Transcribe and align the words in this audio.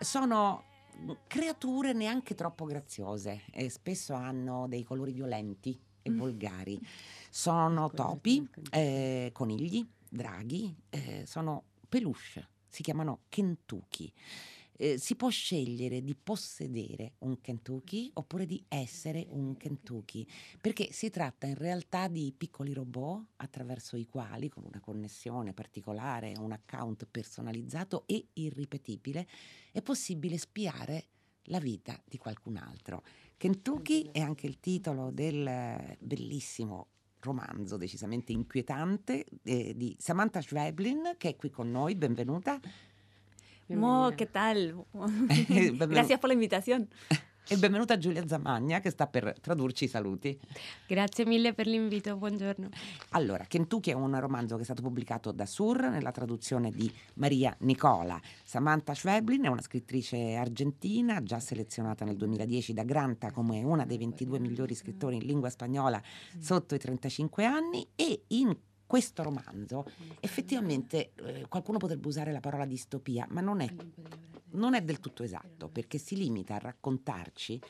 sono 0.00 0.64
creature 1.26 1.92
neanche 1.92 2.34
troppo 2.34 2.64
graziose 2.64 3.42
e 3.52 3.68
spesso 3.70 4.14
hanno 4.14 4.66
dei 4.68 4.82
colori 4.82 5.12
violenti 5.12 5.78
e 6.02 6.10
mm. 6.10 6.18
volgari. 6.18 6.80
Sono 7.30 7.90
topi, 7.90 8.48
eh, 8.70 9.30
conigli, 9.32 9.86
draghi, 10.08 10.74
eh, 10.90 11.24
sono 11.26 11.64
peluche, 11.88 12.48
si 12.68 12.82
chiamano 12.82 13.20
Kentucky 13.28 14.12
eh, 14.80 14.96
si 14.96 15.14
può 15.14 15.28
scegliere 15.28 16.00
di 16.00 16.14
possedere 16.14 17.12
un 17.18 17.38
Kentucky 17.42 18.10
oppure 18.14 18.46
di 18.46 18.64
essere 18.66 19.26
un 19.28 19.54
Kentucky, 19.58 20.26
perché 20.58 20.90
si 20.90 21.10
tratta 21.10 21.46
in 21.46 21.56
realtà 21.56 22.08
di 22.08 22.32
piccoli 22.34 22.72
robot 22.72 23.26
attraverso 23.36 23.96
i 23.96 24.06
quali, 24.06 24.48
con 24.48 24.64
una 24.64 24.80
connessione 24.80 25.52
particolare, 25.52 26.32
un 26.38 26.52
account 26.52 27.06
personalizzato 27.10 28.04
e 28.06 28.28
irripetibile, 28.32 29.28
è 29.70 29.82
possibile 29.82 30.38
spiare 30.38 31.08
la 31.44 31.58
vita 31.58 32.00
di 32.02 32.16
qualcun 32.16 32.56
altro. 32.56 33.02
Kentucky 33.36 34.08
è 34.10 34.20
anche 34.20 34.46
il 34.46 34.60
titolo 34.60 35.10
del 35.10 35.96
bellissimo 35.98 36.86
romanzo 37.20 37.76
decisamente 37.76 38.32
inquietante 38.32 39.26
eh, 39.42 39.74
di 39.76 39.94
Samantha 39.98 40.40
Schweblin 40.40 41.16
che 41.18 41.30
è 41.30 41.36
qui 41.36 41.50
con 41.50 41.70
noi, 41.70 41.94
benvenuta. 41.96 42.58
Mo, 43.76 44.12
¿qué 44.16 44.26
tal? 44.26 44.84
Gracias 45.88 46.18
por 46.18 46.28
la 46.28 46.34
invitación. 46.34 46.88
E 47.52 47.56
benvenuta 47.56 47.98
Giulia 47.98 48.24
Zamagna 48.28 48.78
che 48.78 48.90
sta 48.90 49.08
per 49.08 49.34
tradurci 49.40 49.84
i 49.84 49.88
saluti. 49.88 50.38
Grazie 50.86 51.26
mille 51.26 51.52
per 51.52 51.66
l'invito, 51.66 52.16
buongiorno. 52.16 52.68
Allora, 53.10 53.44
Kentucky 53.44 53.90
è 53.90 53.94
un 53.94 54.20
romanzo 54.20 54.54
che 54.54 54.60
è 54.60 54.64
stato 54.64 54.82
pubblicato 54.82 55.32
da 55.32 55.46
Sur 55.46 55.88
nella 55.88 56.12
traduzione 56.12 56.70
di 56.70 56.88
Maria 57.14 57.52
Nicola. 57.60 58.20
Samantha 58.44 58.94
Schweblin 58.94 59.46
è 59.46 59.48
una 59.48 59.62
scrittrice 59.62 60.36
argentina, 60.36 61.24
già 61.24 61.40
selezionata 61.40 62.04
nel 62.04 62.16
2010 62.16 62.72
da 62.72 62.84
Granta 62.84 63.32
come 63.32 63.64
una 63.64 63.84
dei 63.84 63.98
22 63.98 64.38
migliori 64.38 64.76
scrittori 64.76 65.16
in 65.16 65.26
lingua 65.26 65.50
spagnola 65.50 66.00
sotto 66.38 66.76
i 66.76 66.78
35 66.78 67.44
anni 67.44 67.84
e 67.96 68.26
in 68.28 68.56
questo 68.90 69.22
romanzo 69.22 69.84
effettivamente 70.18 71.12
eh, 71.14 71.46
qualcuno 71.48 71.78
potrebbe 71.78 72.08
usare 72.08 72.32
la 72.32 72.40
parola 72.40 72.64
distopia, 72.64 73.24
ma 73.30 73.40
non 73.40 73.60
è, 73.60 73.72
non 74.54 74.74
è 74.74 74.82
del 74.82 74.98
tutto 74.98 75.22
esatto, 75.22 75.68
perché 75.68 75.96
si 75.96 76.16
limita 76.16 76.56
a 76.56 76.58
raccontarci 76.58 77.60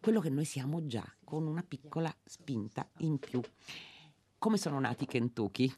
quello 0.00 0.20
che 0.20 0.30
noi 0.30 0.46
siamo 0.46 0.86
già, 0.86 1.04
con 1.22 1.46
una 1.46 1.62
piccola 1.62 2.10
spinta 2.24 2.88
in 3.00 3.18
più. 3.18 3.42
Come 4.38 4.56
sono 4.56 4.80
nati 4.80 5.04
Kentucky? 5.04 5.70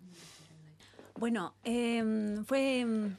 Bueno, 1.19 1.55
eh, 1.63 2.41
fue 2.45 3.17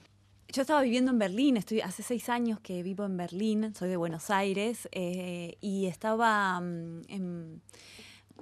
Yo 0.48 0.62
estaba 0.62 0.82
viviendo 0.82 1.12
en 1.12 1.20
Berlín, 1.20 1.58
estoy 1.58 1.82
hace 1.82 2.02
seis 2.02 2.30
años 2.30 2.62
que 2.62 2.82
vivo 2.82 3.04
en 3.04 3.18
Berlín, 3.18 3.76
soy 3.76 3.90
de 3.90 3.98
Buenos 3.98 4.30
Aires 4.30 4.88
eh, 4.94 5.58
y 5.60 5.88
estaba 5.88 6.60
um, 6.60 7.02
en, 7.10 7.62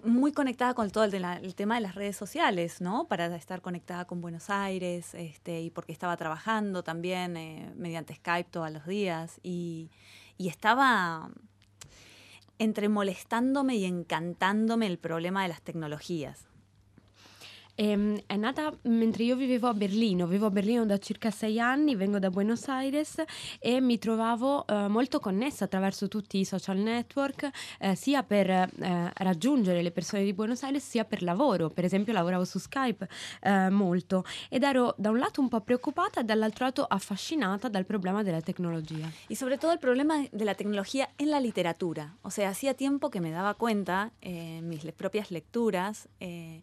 muy 0.04 0.32
conectada 0.32 0.74
con 0.74 0.90
todo 0.92 1.04
el, 1.04 1.56
tema 1.56 1.76
de 1.76 1.82
las 1.82 1.96
redes 1.96 2.16
sociales, 2.16 2.82
¿no? 2.82 3.08
Para 3.08 3.34
estar 3.36 3.62
conectada 3.62 4.06
con 4.06 4.22
Buenos 4.22 4.50
Aires, 4.50 5.14
este, 5.14 5.62
y 5.62 5.70
porque 5.70 5.92
estaba 5.92 6.16
trabajando 6.18 6.84
también 6.84 7.38
eh, 7.38 7.72
mediante 7.76 8.16
Skype 8.16 8.50
todos 8.50 8.72
los 8.72 8.86
días, 8.86 9.40
y, 9.44 9.90
y 10.38 10.50
estaba 10.50 11.30
entre 12.60 12.90
molestándome 12.90 13.76
y 13.76 13.86
encantándome 13.86 14.88
el 14.88 14.98
problema 14.98 15.44
de 15.44 15.50
las 15.50 15.62
tecnologías. 15.62 16.46
Eh, 17.76 18.24
è 18.26 18.36
nata 18.38 18.74
mentre 18.84 19.24
io 19.24 19.36
vivevo 19.36 19.68
a 19.68 19.74
Berlino, 19.74 20.28
vivo 20.28 20.46
a 20.46 20.50
Berlino 20.50 20.86
da 20.86 20.98
circa 20.98 21.30
sei 21.30 21.60
anni, 21.60 21.96
vengo 21.96 22.20
da 22.20 22.30
Buenos 22.30 22.70
Aires 22.70 23.22
e 23.60 23.82
mi 23.82 23.98
trovavo 24.00 24.66
eh, 24.66 24.88
molto 24.88 25.20
connessa 25.20 25.66
attraverso 25.66 26.08
tutti 26.08 26.40
i 26.40 26.46
social 26.46 26.78
network, 26.78 27.50
eh, 27.80 27.96
sia 27.96 28.24
per 28.24 28.50
eh, 28.50 29.12
raggiungere 29.16 29.82
le 29.82 29.92
persone 29.92 30.24
di 30.24 30.32
Buenos 30.32 30.64
Aires, 30.64 30.88
sia 30.88 31.04
per 31.04 31.22
lavoro. 31.22 31.70
Per 31.70 31.84
esempio 31.84 32.14
lavoravo 32.14 32.46
su 32.46 32.60
Skype 32.60 33.10
eh, 33.42 33.70
molto 33.70 34.24
ed 34.50 34.64
ero 34.64 34.94
da 34.98 35.10
un 35.10 35.20
lato 35.20 35.42
un 35.42 35.50
po' 35.50 35.60
preoccupata 35.60 36.22
e 36.22 36.24
dall'altro 36.24 36.66
lato 36.66 36.84
affascinata 36.84 37.68
dal 37.68 37.86
problema 37.86 38.24
della 38.24 38.42
tecnologia. 38.42 39.10
E 39.28 39.36
soprattutto 39.36 39.74
il 39.74 39.80
problema 39.80 40.26
della 40.32 40.56
tecnologia 40.56 41.10
en 41.18 41.30
la 41.30 41.40
literatura. 41.40 42.16
O 42.22 42.30
sea, 42.30 42.50
hacía 42.50 42.74
tiempo 42.74 43.10
que 43.10 43.20
me 43.20 43.32
daba 43.32 43.54
cuenta 43.56 44.14
en 44.22 44.66
mis 44.68 44.84
propias 44.94 45.30
lecturas. 45.30 46.08
Eh, 46.20 46.62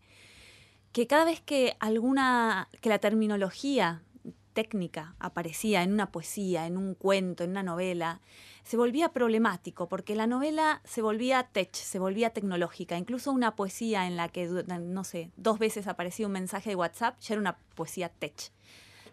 que 0.92 1.06
cada 1.06 1.24
vez 1.24 1.40
que 1.40 1.76
alguna, 1.80 2.68
que 2.80 2.88
la 2.88 2.98
terminología 2.98 4.02
técnica 4.52 5.14
aparecía 5.18 5.82
en 5.82 5.92
una 5.92 6.12
poesía, 6.12 6.66
en 6.66 6.76
un 6.76 6.94
cuento, 6.94 7.44
en 7.44 7.50
una 7.50 7.62
novela, 7.62 8.20
se 8.64 8.76
volvía 8.76 9.12
problemático 9.12 9.88
porque 9.88 10.14
la 10.14 10.26
novela 10.26 10.82
se 10.84 11.02
volvía 11.02 11.42
tech, 11.44 11.74
se 11.74 11.98
volvía 11.98 12.30
tecnológica. 12.30 12.96
Incluso 12.96 13.32
una 13.32 13.56
poesía 13.56 14.06
en 14.06 14.16
la 14.16 14.28
que, 14.28 14.46
no 14.46 15.04
sé, 15.04 15.30
dos 15.36 15.58
veces 15.58 15.86
aparecía 15.86 16.26
un 16.26 16.32
mensaje 16.32 16.70
de 16.70 16.76
WhatsApp 16.76 17.18
ya 17.20 17.34
era 17.34 17.40
una 17.40 17.56
poesía 17.74 18.10
tech. 18.10 18.52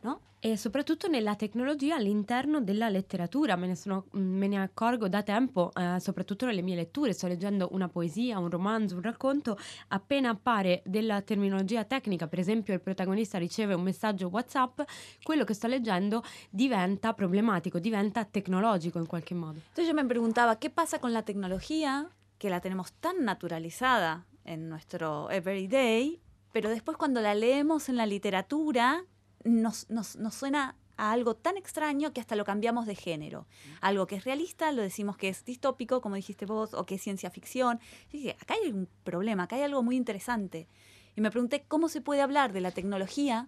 ¿No? 0.02 0.22
E 0.42 0.56
soprattutto 0.56 1.10
nella 1.10 1.36
tecnologia 1.36 1.96
all'interno 1.96 2.62
della 2.62 2.88
letteratura, 2.88 3.58
me 3.58 3.68
ne, 3.68 3.76
sono, 3.76 4.06
me 4.12 4.48
ne 4.48 4.62
accorgo 4.62 5.10
da 5.10 5.22
tempo, 5.22 5.72
eh, 5.76 6.00
soprattutto 6.00 6.46
nelle 6.46 6.62
mie 6.62 6.78
letture, 6.78 7.12
sto 7.12 7.28
leggendo 7.28 7.68
una 7.72 7.90
poesia, 7.90 8.40
un 8.40 8.50
romanzo, 8.50 8.96
un 8.96 9.02
racconto, 9.02 9.58
appena 9.90 10.30
appare 10.30 10.82
della 10.86 11.22
terminologia 11.22 11.84
tecnica, 11.84 12.28
per 12.28 12.40
esempio 12.40 12.74
il 12.74 12.80
protagonista 12.80 13.38
riceve 13.38 13.74
un 13.74 13.82
messaggio 13.82 14.30
WhatsApp, 14.30 14.80
quello 15.24 15.44
che 15.44 15.54
sto 15.54 15.68
leggendo 15.68 16.24
diventa 16.50 17.14
problematico, 17.14 17.80
diventa 17.80 18.24
tecnologico 18.24 18.98
in 18.98 19.08
qualche 19.08 19.36
modo. 19.36 19.58
Entonces 19.58 19.88
yo 19.88 19.94
me 19.94 20.06
preguntaba, 20.06 20.58
¿qué 20.58 20.70
pasa 20.70 21.00
con 21.00 21.12
la 21.12 21.24
tecnología 21.24 22.10
que 22.38 22.50
la 22.50 22.62
tenemos 22.62 22.94
tan 22.94 23.26
naturalizada 23.26 24.26
en 24.46 24.70
nuestro 24.70 25.30
everyday, 25.30 26.22
pero 26.54 26.70
después 26.70 26.98
cuando 26.98 27.22
la 27.22 27.36
leemos 27.36 27.90
en 27.90 27.98
la 27.98 28.06
literatura 28.06 29.04
nos, 29.44 29.90
nos, 29.90 30.16
nos 30.16 30.36
suena 30.36 30.76
a 31.00 31.12
algo 31.12 31.36
tan 31.36 31.58
extraño 31.58 32.12
que 32.14 32.20
hasta 32.20 32.36
lo 32.36 32.44
cambiamos 32.44 32.86
de 32.86 32.96
género. 32.96 33.48
Algo 33.82 34.06
que 34.06 34.18
es 34.18 34.26
realista, 34.26 34.72
lo 34.72 34.82
decimos 34.82 35.18
que 35.18 35.30
es 35.30 35.46
distópico, 35.46 36.02
como 36.02 36.16
dijiste 36.16 36.46
vos, 36.46 36.74
o 36.74 36.86
que 36.86 36.96
es 36.96 37.02
ciencia 37.02 37.32
ficción. 37.32 37.80
dije, 38.12 38.36
acá 38.40 38.56
hay 38.62 38.72
un 38.72 38.88
problema, 39.04 39.44
acá 39.44 39.56
hay 39.56 39.64
algo 39.64 39.82
muy 39.82 39.96
interesante. 39.96 40.68
Y 41.16 41.22
me 41.22 41.32
pregunté 41.32 41.64
cómo 41.68 41.90
se 41.90 42.02
puede 42.02 42.22
hablar 42.22 42.54
de 42.54 42.62
la 42.62 42.72
tecnología 42.72 43.48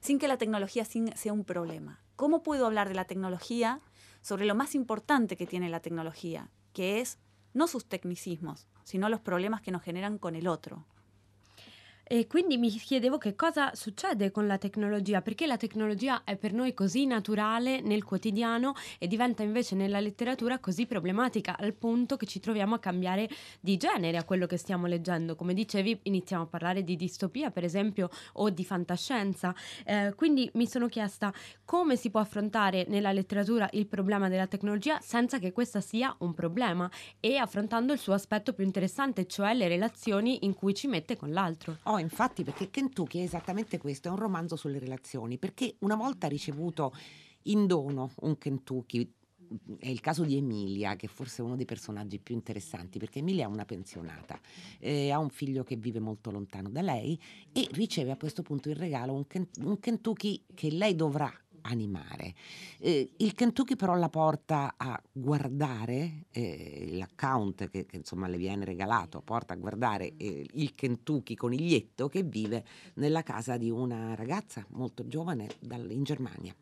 sin 0.00 0.18
que 0.18 0.28
la 0.28 0.38
tecnología 0.38 0.84
sea 0.84 1.32
un 1.32 1.44
problema. 1.44 2.00
¿Cómo 2.16 2.42
puedo 2.42 2.66
hablar 2.66 2.88
de 2.88 2.94
la 2.94 3.04
tecnología 3.04 3.80
sobre 4.22 4.46
lo 4.46 4.54
más 4.54 4.74
importante 4.74 5.36
que 5.36 5.46
tiene 5.46 5.68
la 5.68 5.80
tecnología, 5.80 6.50
que 6.72 7.00
es 7.00 7.18
no 7.52 7.66
sus 7.66 7.86
tecnicismos, 7.86 8.66
sino 8.84 9.08
los 9.08 9.20
problemas 9.20 9.60
que 9.60 9.70
nos 9.70 9.82
generan 9.82 10.18
con 10.18 10.34
el 10.34 10.48
otro? 10.48 10.86
E 12.12 12.26
quindi 12.26 12.56
mi 12.56 12.70
chiedevo 12.70 13.18
che 13.18 13.36
cosa 13.36 13.72
succede 13.76 14.32
con 14.32 14.48
la 14.48 14.58
tecnologia, 14.58 15.22
perché 15.22 15.46
la 15.46 15.56
tecnologia 15.56 16.24
è 16.24 16.34
per 16.34 16.52
noi 16.52 16.74
così 16.74 17.06
naturale 17.06 17.80
nel 17.82 18.02
quotidiano 18.02 18.74
e 18.98 19.06
diventa 19.06 19.44
invece 19.44 19.76
nella 19.76 20.00
letteratura 20.00 20.58
così 20.58 20.86
problematica 20.86 21.56
al 21.56 21.72
punto 21.72 22.16
che 22.16 22.26
ci 22.26 22.40
troviamo 22.40 22.74
a 22.74 22.80
cambiare 22.80 23.28
di 23.60 23.76
genere 23.76 24.16
a 24.16 24.24
quello 24.24 24.46
che 24.46 24.56
stiamo 24.56 24.88
leggendo. 24.88 25.36
Come 25.36 25.54
dicevi, 25.54 26.00
iniziamo 26.02 26.42
a 26.42 26.46
parlare 26.46 26.82
di 26.82 26.96
distopia, 26.96 27.52
per 27.52 27.62
esempio, 27.62 28.08
o 28.32 28.50
di 28.50 28.64
fantascienza. 28.64 29.54
Eh, 29.84 30.12
quindi 30.16 30.50
mi 30.54 30.66
sono 30.66 30.88
chiesta 30.88 31.32
come 31.64 31.94
si 31.94 32.10
può 32.10 32.18
affrontare 32.18 32.86
nella 32.88 33.12
letteratura 33.12 33.68
il 33.74 33.86
problema 33.86 34.28
della 34.28 34.48
tecnologia 34.48 34.98
senza 35.00 35.38
che 35.38 35.52
questa 35.52 35.80
sia 35.80 36.12
un 36.18 36.34
problema 36.34 36.90
e 37.20 37.36
affrontando 37.36 37.92
il 37.92 38.00
suo 38.00 38.14
aspetto 38.14 38.52
più 38.52 38.64
interessante, 38.64 39.28
cioè 39.28 39.54
le 39.54 39.68
relazioni 39.68 40.44
in 40.44 40.54
cui 40.54 40.74
ci 40.74 40.88
mette 40.88 41.16
con 41.16 41.30
l'altro. 41.30 41.76
Oh, 41.84 41.98
infatti, 42.00 42.44
perché 42.44 42.70
Kentucky 42.70 43.20
è 43.20 43.22
esattamente 43.22 43.78
questo, 43.78 44.08
è 44.08 44.10
un 44.10 44.18
romanzo 44.18 44.56
sulle 44.56 44.78
relazioni, 44.78 45.38
perché 45.38 45.76
una 45.80 45.96
volta 45.96 46.26
ricevuto 46.26 46.92
in 47.44 47.66
dono 47.66 48.12
un 48.20 48.36
Kentucky, 48.36 49.10
è 49.78 49.88
il 49.88 50.00
caso 50.00 50.24
di 50.24 50.36
Emilia, 50.36 50.96
che 50.96 51.08
forse 51.08 51.42
è 51.42 51.44
uno 51.44 51.56
dei 51.56 51.64
personaggi 51.64 52.18
più 52.18 52.34
interessanti, 52.34 52.98
perché 52.98 53.18
Emilia 53.18 53.44
è 53.44 53.48
una 53.48 53.64
pensionata, 53.64 54.38
eh, 54.78 55.10
ha 55.10 55.18
un 55.18 55.30
figlio 55.30 55.64
che 55.64 55.76
vive 55.76 56.00
molto 56.00 56.30
lontano 56.30 56.68
da 56.68 56.82
lei 56.82 57.18
e 57.52 57.66
riceve 57.72 58.10
a 58.10 58.16
questo 58.16 58.42
punto 58.42 58.68
in 58.68 58.76
regalo 58.76 59.12
un, 59.12 59.24
un 59.64 59.78
Kentucky 59.80 60.44
che 60.54 60.70
lei 60.70 60.94
dovrà 60.94 61.32
animare. 61.62 62.34
Eh, 62.78 63.12
il 63.18 63.34
Kentucky 63.34 63.76
però 63.76 63.94
la 63.96 64.08
porta 64.08 64.74
a 64.76 65.00
guardare 65.12 66.26
eh, 66.30 66.88
l'account 66.92 67.68
che, 67.70 67.86
che, 67.86 67.96
insomma 67.96 68.28
le 68.28 68.36
viene 68.36 68.64
regalato, 68.64 69.20
porta 69.20 69.54
a 69.54 69.56
guardare 69.56 70.14
eh, 70.16 70.46
il 70.52 70.74
Kentucky 70.74 71.34
coniglietto 71.34 72.08
che 72.08 72.22
vive 72.22 72.64
nella 72.94 73.22
casa 73.22 73.56
di 73.56 73.70
una 73.70 74.14
ragazza 74.14 74.64
molto 74.70 75.06
giovane 75.06 75.48
dal, 75.60 75.90
in 75.90 76.02
Germania. 76.02 76.54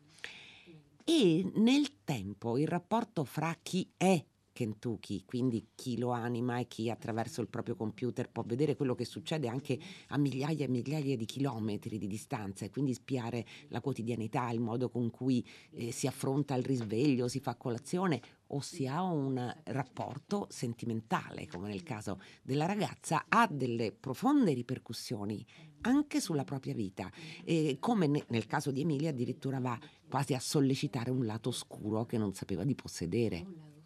E 1.03 1.51
nel 1.55 2.03
tempo 2.03 2.57
il 2.57 2.67
rapporto 2.67 3.23
fra 3.23 3.55
chi 3.61 3.89
è 3.97 4.23
Kentucky, 4.59 5.23
quindi 5.23 5.69
chi 5.73 5.97
lo 5.97 6.09
anima 6.09 6.59
e 6.59 6.67
chi 6.67 6.89
attraverso 6.89 7.39
il 7.39 7.47
proprio 7.47 7.77
computer 7.77 8.29
può 8.29 8.43
vedere 8.45 8.75
quello 8.75 8.93
che 8.93 9.05
succede 9.05 9.47
anche 9.47 9.79
a 10.09 10.17
migliaia 10.17 10.65
e 10.65 10.67
migliaia 10.67 11.15
di 11.15 11.23
chilometri 11.23 11.97
di 11.97 12.07
distanza 12.07 12.65
e 12.65 12.69
quindi 12.69 12.93
spiare 12.93 13.45
la 13.69 13.79
quotidianità, 13.79 14.49
il 14.49 14.59
modo 14.59 14.89
con 14.89 15.11
cui 15.11 15.47
eh, 15.71 15.93
si 15.93 16.07
affronta 16.07 16.55
il 16.55 16.65
risveglio, 16.65 17.29
si 17.29 17.39
fa 17.39 17.55
colazione 17.55 18.19
o 18.47 18.59
si 18.59 18.85
ha 18.85 19.01
un 19.01 19.55
rapporto 19.63 20.47
sentimentale, 20.49 21.47
come 21.47 21.69
nel 21.69 21.83
caso 21.83 22.19
della 22.41 22.65
ragazza, 22.65 23.27
ha 23.29 23.47
delle 23.49 23.93
profonde 23.93 24.51
ripercussioni 24.51 25.45
anche 25.81 26.19
sulla 26.19 26.43
propria 26.43 26.73
vita, 26.73 27.09
e 27.45 27.77
come 27.79 28.07
ne, 28.07 28.25
nel 28.27 28.45
caso 28.45 28.71
di 28.71 28.81
Emilia 28.81 29.11
addirittura 29.11 29.61
va 29.61 29.79
quasi 30.09 30.33
a 30.33 30.39
sollecitare 30.41 31.11
un 31.11 31.25
lato 31.25 31.47
oscuro 31.47 32.05
que 32.05 32.17
no 32.17 32.33
sapeva 32.33 32.65
di 32.65 32.75
possedere. 32.75 33.78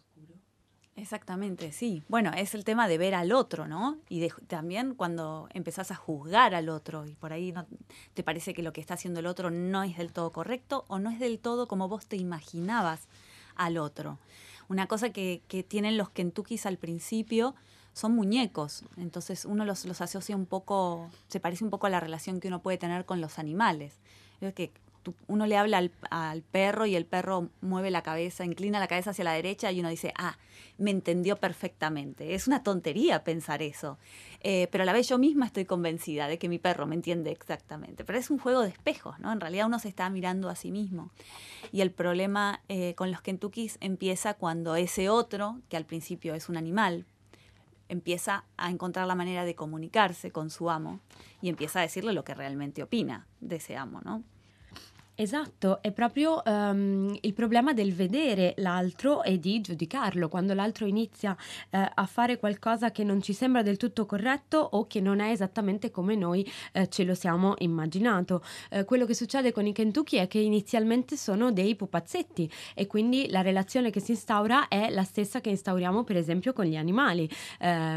Exactamente, 0.96 1.72
sí. 1.72 2.04
Bueno, 2.08 2.30
es 2.36 2.54
el 2.54 2.64
tema 2.64 2.86
de 2.86 2.98
ver 2.98 3.14
al 3.14 3.32
otro, 3.32 3.66
¿no? 3.66 3.98
Y 4.08 4.20
de, 4.20 4.32
también 4.46 4.94
cuando 4.94 5.48
empezás 5.52 5.90
a 5.90 5.96
juzgar 5.96 6.54
al 6.54 6.68
otro 6.68 7.04
y 7.04 7.14
por 7.14 7.32
ahí 7.32 7.50
no, 7.50 7.66
te 8.14 8.22
parece 8.22 8.54
que 8.54 8.62
lo 8.62 8.72
que 8.72 8.80
está 8.80 8.94
haciendo 8.94 9.18
el 9.18 9.26
otro 9.26 9.50
no 9.50 9.82
es 9.82 9.96
del 9.96 10.12
todo 10.12 10.30
correcto 10.30 10.84
o 10.86 11.00
no 11.00 11.10
es 11.10 11.18
del 11.18 11.40
todo 11.40 11.66
como 11.66 11.88
vos 11.88 12.06
te 12.06 12.16
imaginabas 12.16 13.08
al 13.56 13.76
otro. 13.76 14.18
Una 14.68 14.86
cosa 14.86 15.10
que, 15.10 15.42
que 15.48 15.64
tienen 15.64 15.96
los 15.96 16.10
Kentuckys 16.10 16.64
al 16.64 16.78
principio 16.78 17.56
son 17.92 18.14
muñecos, 18.14 18.84
entonces 18.96 19.44
uno 19.44 19.64
los, 19.64 19.84
los 19.84 20.00
asocia 20.00 20.36
un 20.36 20.46
poco, 20.46 21.10
se 21.28 21.40
parece 21.40 21.64
un 21.64 21.70
poco 21.70 21.86
a 21.86 21.90
la 21.90 22.00
relación 22.00 22.40
que 22.40 22.48
uno 22.48 22.60
puede 22.60 22.78
tener 22.78 23.04
con 23.04 23.20
los 23.20 23.38
animales. 23.38 23.94
Es 24.40 24.52
que 24.52 24.72
uno 25.26 25.46
le 25.46 25.56
habla 25.56 25.82
al, 26.10 26.42
perro 26.42 26.86
y 26.86 26.96
el 26.96 27.06
perro 27.06 27.50
mueve 27.60 27.90
la 27.90 28.02
cabeza, 28.02 28.44
inclina 28.44 28.78
la 28.80 28.88
cabeza 28.88 29.10
hacia 29.10 29.24
la 29.24 29.32
derecha 29.32 29.70
y 29.72 29.80
uno 29.80 29.88
dice, 29.88 30.12
ah, 30.16 30.38
me 30.78 30.90
entendió 30.90 31.36
perfectamente. 31.36 32.34
Es 32.34 32.46
una 32.46 32.62
tontería 32.62 33.24
pensar 33.24 33.62
eso, 33.62 33.98
eh, 34.40 34.68
pero 34.70 34.82
a 34.82 34.84
la 34.84 34.92
vez 34.92 35.08
yo 35.08 35.18
misma 35.18 35.46
estoy 35.46 35.64
convencida 35.64 36.28
de 36.28 36.38
que 36.38 36.48
mi 36.48 36.58
perro 36.58 36.86
me 36.86 36.94
entiende 36.94 37.30
exactamente. 37.30 38.04
Pero 38.04 38.18
es 38.18 38.30
un 38.30 38.38
juego 38.38 38.62
de 38.62 38.68
espejos, 38.68 39.18
¿no? 39.18 39.32
En 39.32 39.40
realidad 39.40 39.66
uno 39.66 39.78
se 39.78 39.88
está 39.88 40.08
mirando 40.10 40.48
a 40.48 40.56
sí 40.56 40.70
mismo. 40.70 41.10
Y 41.72 41.80
el 41.80 41.90
problema 41.90 42.60
eh, 42.68 42.94
con 42.94 43.10
los 43.10 43.22
Kentuckys 43.22 43.78
empieza 43.80 44.34
cuando 44.34 44.76
ese 44.76 45.08
otro, 45.08 45.60
que 45.68 45.76
al 45.76 45.84
principio 45.84 46.34
es 46.34 46.48
un 46.48 46.56
animal, 46.56 47.06
empieza 47.88 48.44
a 48.56 48.70
encontrar 48.70 49.06
la 49.06 49.14
manera 49.14 49.44
de 49.44 49.54
comunicarse 49.54 50.30
con 50.30 50.50
su 50.50 50.70
amo 50.70 51.00
y 51.42 51.48
empieza 51.48 51.80
a 51.80 51.82
decirle 51.82 52.12
lo 52.12 52.24
que 52.24 52.34
realmente 52.34 52.82
opina 52.82 53.26
de 53.40 53.56
ese 53.56 53.76
amo, 53.76 54.00
¿no? 54.04 54.22
Esatto, 55.16 55.80
è 55.80 55.92
proprio 55.92 56.42
um, 56.44 57.16
il 57.20 57.34
problema 57.34 57.72
del 57.72 57.94
vedere 57.94 58.52
l'altro 58.56 59.22
e 59.22 59.38
di 59.38 59.60
giudicarlo, 59.60 60.28
quando 60.28 60.54
l'altro 60.54 60.86
inizia 60.86 61.30
uh, 61.70 61.78
a 61.94 62.06
fare 62.06 62.36
qualcosa 62.36 62.90
che 62.90 63.04
non 63.04 63.22
ci 63.22 63.32
sembra 63.32 63.62
del 63.62 63.76
tutto 63.76 64.06
corretto 64.06 64.58
o 64.58 64.88
che 64.88 65.00
non 65.00 65.20
è 65.20 65.30
esattamente 65.30 65.92
come 65.92 66.16
noi 66.16 66.44
uh, 66.72 66.86
ce 66.88 67.04
lo 67.04 67.14
siamo 67.14 67.54
immaginato. 67.58 68.42
Uh, 68.72 68.84
quello 68.84 69.06
che 69.06 69.14
succede 69.14 69.52
con 69.52 69.64
i 69.68 69.72
Kentucky 69.72 70.16
è 70.16 70.26
che 70.26 70.40
inizialmente 70.40 71.16
sono 71.16 71.52
dei 71.52 71.76
pupazzetti 71.76 72.50
e 72.74 72.88
quindi 72.88 73.30
la 73.30 73.40
relazione 73.40 73.90
che 73.90 74.00
si 74.00 74.10
instaura 74.10 74.66
è 74.66 74.90
la 74.90 75.04
stessa 75.04 75.40
che 75.40 75.50
instauriamo 75.50 76.02
per 76.02 76.16
esempio 76.16 76.52
con 76.52 76.64
gli 76.64 76.76
animali. 76.76 77.30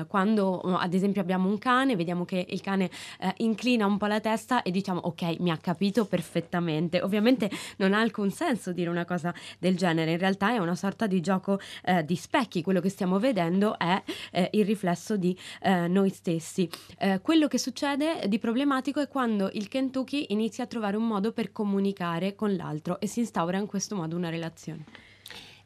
quando 0.07 0.59
ad 0.59 0.93
esempio 0.93 1.21
abbiamo 1.21 1.49
un 1.49 1.57
cane, 1.57 1.95
vediamo 1.95 2.25
che 2.25 2.45
il 2.47 2.61
cane 2.61 2.89
inclina 3.37 3.85
un 3.87 3.97
po' 3.97 4.05
la 4.05 4.19
testa 4.19 4.61
e 4.61 4.69
diciamo 4.69 4.99
ok, 4.99 5.39
mi 5.39 5.49
ha 5.49 5.57
capito 5.57 6.05
perfettamente 6.05 7.05
ovviamente 7.07 7.49
non 7.77 7.93
ha 7.93 7.99
alcun 7.99 8.29
senso 8.29 8.71
dire 8.71 8.89
una 8.89 9.05
cosa 9.05 9.33
del 9.57 9.75
genere, 9.75 10.11
in 10.11 10.19
realtà 10.19 10.51
è 10.51 10.57
una 10.59 10.75
sorta 10.75 11.07
di 11.07 11.19
gioco 11.21 11.59
eh, 11.83 12.05
di 12.05 12.15
specchi, 12.15 12.61
quello 12.61 12.81
che 12.81 12.89
stiamo 12.89 13.17
vedendo 13.17 13.79
è 13.79 14.01
eh, 14.31 14.49
il 14.53 14.65
riflesso 14.65 15.17
di 15.17 15.35
eh, 15.61 15.87
noi 15.87 16.09
stessi. 16.09 16.69
Eh, 16.99 17.19
quello 17.21 17.47
che 17.47 17.57
succede 17.57 18.27
di 18.27 18.37
problematico 18.37 18.99
è 18.99 19.07
quando 19.07 19.49
il 19.53 19.67
Kentucky 19.67 20.27
inizia 20.29 20.65
a 20.65 20.67
trovare 20.67 20.97
un 20.97 21.07
modo 21.07 21.31
per 21.31 21.51
comunicare 21.51 22.35
con 22.35 22.55
l'altro 22.55 22.99
e 22.99 23.07
si 23.07 23.19
instaura 23.19 23.57
in 23.57 23.65
questo 23.65 23.95
modo 23.95 24.15
una 24.15 24.29
relazione. 24.29 25.06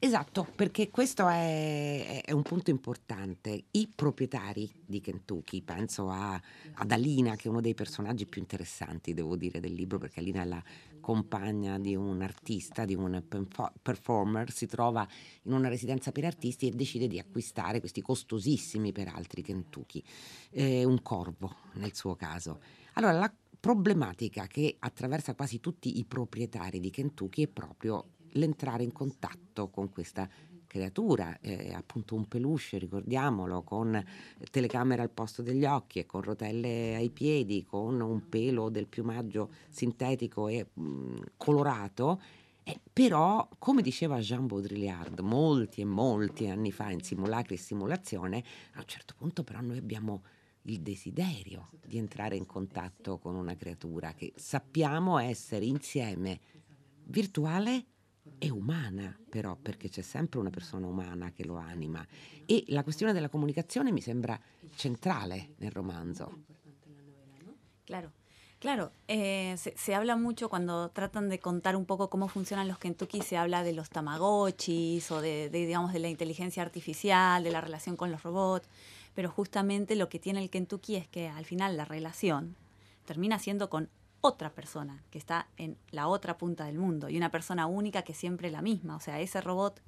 Esatto, 0.03 0.47
perché 0.55 0.89
questo 0.89 1.27
è, 1.27 2.23
è, 2.25 2.31
un 2.31 2.41
punto 2.41 2.71
importante. 2.71 3.65
I 3.69 3.87
proprietari 3.93 4.67
di 4.83 4.99
Kentucky, 4.99 5.61
penso 5.61 6.09
a, 6.09 6.41
ad 6.73 6.91
Alina, 6.91 7.35
che 7.35 7.43
è 7.43 7.47
uno 7.49 7.61
dei 7.61 7.75
personaggi 7.75 8.25
più 8.25 8.41
interessanti, 8.41 9.13
devo 9.13 9.35
dire, 9.35 9.59
del 9.59 9.73
libro, 9.73 9.99
perché 9.99 10.19
Alina 10.19 10.41
è 10.41 10.45
la 10.45 10.63
compagna 11.01 11.77
di 11.77 11.95
un 11.95 12.23
artista, 12.23 12.83
di 12.83 12.95
un 12.95 13.23
performer, 13.79 14.51
si 14.51 14.65
trova 14.65 15.07
in 15.43 15.53
una 15.53 15.67
residenza 15.67 16.11
per 16.11 16.25
artisti 16.25 16.67
e 16.67 16.71
decide 16.71 17.05
di 17.05 17.19
acquistare 17.19 17.79
questi 17.79 18.01
costosissimi, 18.01 18.91
per 18.91 19.07
altri, 19.07 19.43
Kentucky, 19.43 20.01
eh, 20.49 20.83
un 20.83 21.03
corvo 21.03 21.57
nel 21.73 21.93
suo 21.93 22.15
caso. 22.15 22.59
Allora, 22.93 23.13
la 23.13 23.31
problematica 23.59 24.47
che 24.47 24.77
attraversa 24.79 25.35
quasi 25.35 25.59
tutti 25.59 25.99
i 25.99 26.05
proprietari 26.05 26.79
di 26.79 26.89
Kentucky 26.89 27.43
è 27.43 27.47
proprio 27.47 28.13
l'entrare 28.33 28.83
in 28.83 28.91
contatto 28.91 29.69
con 29.69 29.89
questa 29.89 30.29
creatura, 30.71 31.37
eh, 31.41 31.73
appunto 31.73 32.15
un 32.15 32.29
peluche, 32.29 32.77
ricordiamolo, 32.77 33.61
con 33.61 34.01
telecamera 34.49 35.03
al 35.03 35.09
posto 35.09 35.41
degli 35.41 35.65
occhi 35.65 35.99
e 35.99 36.05
con 36.05 36.21
rotelle 36.21 36.95
ai 36.95 37.09
piedi, 37.09 37.65
con 37.65 37.99
un 37.99 38.29
pelo 38.29 38.69
del 38.69 38.87
piumaggio 38.87 39.51
sintetico 39.69 40.47
e 40.47 40.67
mh, 40.73 40.81
mm, 40.81 41.17
colorato, 41.35 42.21
eh, 42.63 42.79
però, 42.93 43.49
come 43.57 43.81
diceva 43.81 44.19
Jean 44.19 44.47
Baudrillard 44.47 45.19
molti 45.19 45.81
e 45.81 45.85
molti 45.85 46.47
anni 46.47 46.71
fa 46.71 46.89
in 46.89 47.01
Simulacri 47.01 47.55
e 47.55 47.57
Simulazione, 47.57 48.43
a 48.75 48.79
un 48.79 48.85
certo 48.85 49.13
punto 49.17 49.43
però 49.43 49.59
noi 49.59 49.77
abbiamo 49.77 50.23
il 50.63 50.79
desiderio 50.79 51.69
di 51.85 51.97
entrare 51.97 52.35
in 52.35 52.45
contatto 52.45 53.17
con 53.17 53.35
una 53.35 53.55
creatura 53.55 54.13
che 54.13 54.31
sappiamo 54.35 55.17
essere 55.17 55.65
insieme 55.65 56.39
virtuale 57.05 57.85
è 58.41 58.49
umana 58.49 59.15
però 59.29 59.55
perché 59.55 59.87
c'è 59.87 60.01
sempre 60.01 60.39
una 60.39 60.49
persona 60.49 60.87
umana 60.87 61.31
che 61.31 61.45
lo 61.45 61.57
anima 61.57 62.03
e 62.47 62.63
la 62.69 62.81
questione 62.81 63.13
della 63.13 63.29
comunicazione 63.29 63.91
mi 63.91 64.01
sembra 64.01 64.39
centrale 64.73 65.53
nel 65.57 65.69
romanzo. 65.69 66.45
Claro. 67.83 68.13
Claro, 68.57 68.91
eh, 69.07 69.55
se, 69.57 69.73
se, 69.75 69.95
habla 69.95 70.15
mucho 70.15 70.47
cuando 70.47 70.91
tratan 70.91 71.29
de 71.29 71.39
contar 71.39 71.75
un 71.75 71.85
poco 71.85 72.11
cómo 72.11 72.27
funcionan 72.27 72.67
los 72.67 72.77
Kentucky, 72.77 73.21
se 73.23 73.35
habla 73.35 73.63
de 73.63 73.73
los 73.73 73.89
tamagotchis 73.89 75.09
o 75.09 75.19
de, 75.19 75.49
de, 75.49 75.65
digamos, 75.65 75.93
de 75.93 75.99
la 75.99 76.09
inteligencia 76.09 76.61
artificial, 76.61 77.43
de 77.43 77.49
la 77.49 77.59
relación 77.59 77.95
con 77.95 78.11
los 78.11 78.21
robots, 78.21 78.67
pero 79.15 79.31
justamente 79.31 79.95
lo 79.95 80.09
que 80.09 80.19
tiene 80.19 80.43
el 80.43 80.51
Kentucky 80.51 80.95
es 80.95 81.07
que 81.07 81.27
al 81.27 81.45
final 81.45 81.75
la 81.75 81.85
relación 81.85 82.55
termina 83.05 83.39
siendo 83.39 83.67
con 83.67 83.89
otra 84.21 84.53
persona 84.53 85.03
que 85.09 85.17
está 85.17 85.47
en 85.57 85.77
la 85.89 86.07
otra 86.07 86.37
punta 86.37 86.65
del 86.65 86.77
mundo 86.77 87.09
y 87.09 87.17
una 87.17 87.31
persona 87.31 87.65
única 87.65 88.03
que 88.03 88.13
siempre 88.13 88.47
es 88.47 88.53
la 88.53 88.61
misma. 88.61 88.95
O 88.95 88.99
sea, 88.99 89.19
ese 89.19 89.41
robot, 89.41 89.81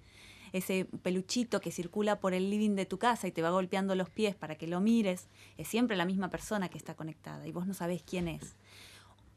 ese 0.51 0.85
peluchito 1.03 1.61
que 1.61 1.71
circula 1.71 2.19
por 2.19 2.33
el 2.33 2.49
living 2.49 2.75
de 2.75 2.85
tu 2.85 2.97
casa 2.97 3.27
y 3.27 3.31
te 3.31 3.41
va 3.41 3.51
golpeando 3.51 3.95
los 3.95 4.09
pies 4.09 4.35
para 4.35 4.55
que 4.55 4.67
lo 4.67 4.81
mires, 4.81 5.27
es 5.57 5.67
siempre 5.67 5.95
la 5.95 6.05
misma 6.05 6.29
persona 6.29 6.69
que 6.69 6.77
está 6.77 6.95
conectada 6.95 7.47
y 7.47 7.51
vos 7.51 7.67
no 7.67 7.73
sabés 7.73 8.03
quién 8.03 8.27
es. 8.27 8.55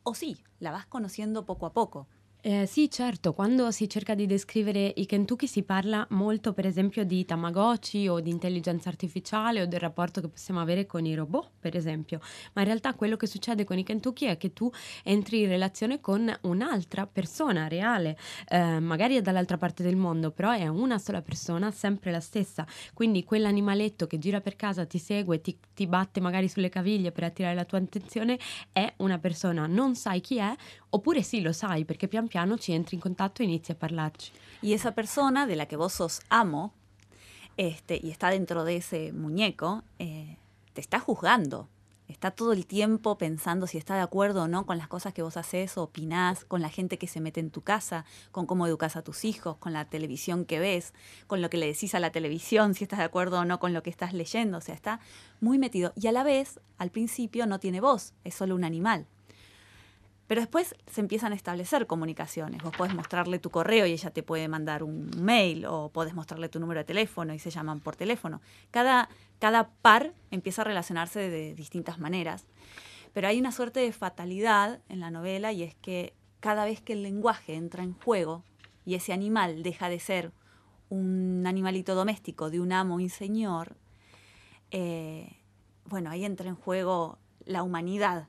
O 0.03 0.15
sí, 0.15 0.39
la 0.61 0.73
vas 0.73 0.87
conociendo 0.87 1.45
poco 1.45 1.67
a 1.67 1.73
poco, 1.73 2.07
Eh, 2.49 2.65
sì, 2.67 2.89
certo, 2.89 3.33
quando 3.33 3.73
si 3.73 3.89
cerca 3.89 4.15
di 4.15 4.25
descrivere 4.25 4.93
i 4.99 5.05
Kentucky 5.05 5.49
si 5.49 5.65
parla 5.65 6.07
molto 6.11 6.53
per 6.53 6.65
esempio 6.65 7.03
di 7.05 7.25
Tamagotchi 7.25 8.07
o 8.07 8.21
di 8.21 8.31
intelligenza 8.31 8.89
artificiale 8.89 9.63
o 9.63 9.67
del 9.67 9.81
rapporto 9.81 10.21
che 10.21 10.29
possiamo 10.29 10.61
avere 10.61 10.87
con 10.87 11.05
i 11.05 11.17
robot, 11.17 11.51
per 11.59 11.75
esempio, 11.75 12.21
ma 12.53 12.61
in 12.61 12.69
realtà 12.69 12.95
quello 12.95 13.17
che 13.17 13.27
succede 13.27 13.65
con 13.65 13.79
i 13.79 13.83
Kentucky 13.83 14.27
è 14.27 14.37
che 14.37 14.53
tu 14.53 14.71
entri 15.03 15.41
in 15.41 15.49
relazione 15.49 16.01
con 16.01 16.33
un'altra 16.43 17.09
persona 17.09 17.67
reale, 17.67 18.17
eh, 18.49 18.79
magari 18.79 19.17
è 19.17 19.23
dall'altra 19.23 19.57
parte 19.57 19.83
del 19.83 19.97
mondo, 19.97 20.31
però 20.31 20.53
è 20.53 20.69
una 20.69 20.99
sola 20.99 21.23
persona, 21.23 21.73
sempre 21.73 22.13
la 22.13 22.21
stessa, 22.21 22.65
quindi 22.95 23.25
quell'animaletto 23.25 24.07
che 24.07 24.19
gira 24.19 24.41
per 24.41 24.55
casa, 24.55 24.87
ti 24.87 24.99
segue, 24.99 25.41
ti, 25.41 25.59
ti 25.75 25.89
batte 25.89 26.21
magari 26.21 26.47
sulle 26.49 26.69
caviglie 26.69 27.11
per 27.11 27.25
attirare 27.25 27.57
la 27.57 27.65
tua 27.65 27.79
attenzione, 27.79 28.39
è 28.71 28.95
una 28.99 29.19
persona, 29.19 29.67
non 29.67 29.97
sai 29.97 30.21
chi 30.21 30.37
è, 30.37 30.55
oppure 30.97 31.23
sì 31.23 31.41
lo 31.41 31.53
sai 31.53 31.85
perché 31.85 32.09
pian 32.09 32.27
piano 32.27 32.59
ci 32.59 32.73
entri 32.73 32.97
in 32.97 33.01
contacto 33.01 33.43
e 33.43 33.45
inizi 33.45 33.73
a 33.73 33.75
parlarci. 33.75 34.33
Y 34.63 34.73
esa 34.73 34.93
persona 34.93 35.47
de 35.47 35.57
la 35.57 35.67
que 35.67 35.77
vos 35.77 35.93
sos 35.93 36.21
amo 36.29 36.73
este, 37.57 38.01
y 38.03 38.11
está 38.11 38.31
dentro 38.31 38.65
de 38.65 38.77
ese 38.77 39.13
muñeco, 39.13 39.83
eh, 39.99 40.37
te 40.73 40.81
está 40.81 40.99
juzgando. 40.99 41.69
Está 42.09 42.31
todo 42.31 42.53
el 42.53 42.67
tiempo 42.67 43.19
pensando 43.19 43.67
si 43.67 43.79
está 43.79 43.97
de 43.97 44.03
acuerdo 44.03 44.43
o 44.43 44.49
no 44.49 44.65
con 44.65 44.79
las 44.79 44.87
cosas 44.87 45.13
que 45.13 45.23
vos 45.23 45.37
haces 45.37 45.77
o 45.77 45.83
opinás, 45.83 46.45
con 46.45 46.63
la 46.63 46.69
gente 46.69 46.99
que 46.99 47.09
se 47.09 47.21
mete 47.21 47.41
en 47.41 47.51
tu 47.51 47.63
casa, 47.63 48.05
con 48.31 48.47
cómo 48.47 48.67
educas 48.67 48.95
a 48.95 49.03
tus 49.03 49.25
hijos, 49.25 49.57
con 49.57 49.73
la 49.73 49.87
televisión 49.87 50.45
que 50.45 50.61
ves, 50.61 50.95
con 51.27 51.43
lo 51.43 51.51
que 51.51 51.57
le 51.57 51.67
decís 51.67 51.97
a 51.97 52.01
la 52.01 52.11
televisión, 52.11 52.75
si 52.75 52.85
estás 52.85 53.01
de 53.01 53.07
acuerdo 53.07 53.41
o 53.41 53.45
no 53.45 53.59
con 53.59 53.73
lo 53.73 53.83
que 53.83 53.91
estás 53.91 54.13
leyendo. 54.13 54.59
O 54.59 54.61
sea, 54.61 54.75
está 54.75 55.01
muy 55.41 55.59
metido. 55.59 55.93
Y 55.97 56.07
a 56.07 56.13
la 56.13 56.23
vez, 56.23 56.61
al 56.79 56.91
principio, 56.91 57.45
no 57.47 57.59
tiene 57.59 57.81
voz, 57.81 58.15
es 58.23 58.35
solo 58.35 58.55
un 58.55 58.63
animal. 58.63 59.07
Pero 60.27 60.41
después 60.41 60.75
se 60.91 61.01
empiezan 61.01 61.33
a 61.33 61.37
establecer 61.37 61.87
comunicaciones. 61.87 62.63
Vos 62.63 62.77
podés 62.77 62.95
mostrarle 62.95 63.39
tu 63.39 63.51
correo 63.51 63.87
y 63.87 63.93
ella 63.93 64.11
te 64.11 64.23
puede 64.23 64.49
mandar 64.49 64.83
un 64.83 65.11
mail 65.21 65.67
o 65.67 65.91
podés 65.91 66.15
mostrarle 66.15 66.49
tu 66.49 66.59
número 66.59 66.81
de 66.81 66.85
teléfono 66.85 67.33
y 67.33 67.39
se 67.39 67.51
llaman 67.51 67.81
por 67.81 67.95
teléfono. 67.95 68.41
Cada, 68.71 69.09
cada 69.39 69.69
par 69.69 70.13
empieza 70.31 70.63
a 70.63 70.65
relacionarse 70.65 71.31
de 71.31 71.55
distintas 71.55 71.99
maneras. 71.99 72.47
Pero 73.13 73.29
hay 73.29 73.39
una 73.39 73.53
suerte 73.53 73.81
de 73.81 73.93
fatalidad 73.93 74.81
en 74.89 75.01
la 75.01 75.11
novela 75.11 75.53
y 75.53 75.63
es 75.63 75.75
que 75.77 76.13
cada 76.41 76.65
vez 76.65 76.81
que 76.81 76.93
el 76.95 77.03
lenguaje 77.03 77.55
entra 77.55 77.83
en 77.83 77.95
juego 77.95 78.43
y 78.85 78.95
ese 78.95 79.13
animal 79.13 79.63
deja 79.63 79.89
de 79.89 80.01
ser 80.01 80.33
un 80.89 81.45
animalito 81.47 81.95
doméstico 81.95 82.51
de 82.51 82.61
un 82.61 82.73
amo 82.73 83.01
y 83.01 83.09
señor, 83.09 83.77
eh, 84.71 85.37
bueno, 85.87 86.11
ahí 86.11 86.25
entra 86.25 86.49
en 86.49 86.57
juego 86.57 87.19
la 87.45 87.63
humanidad, 87.63 88.29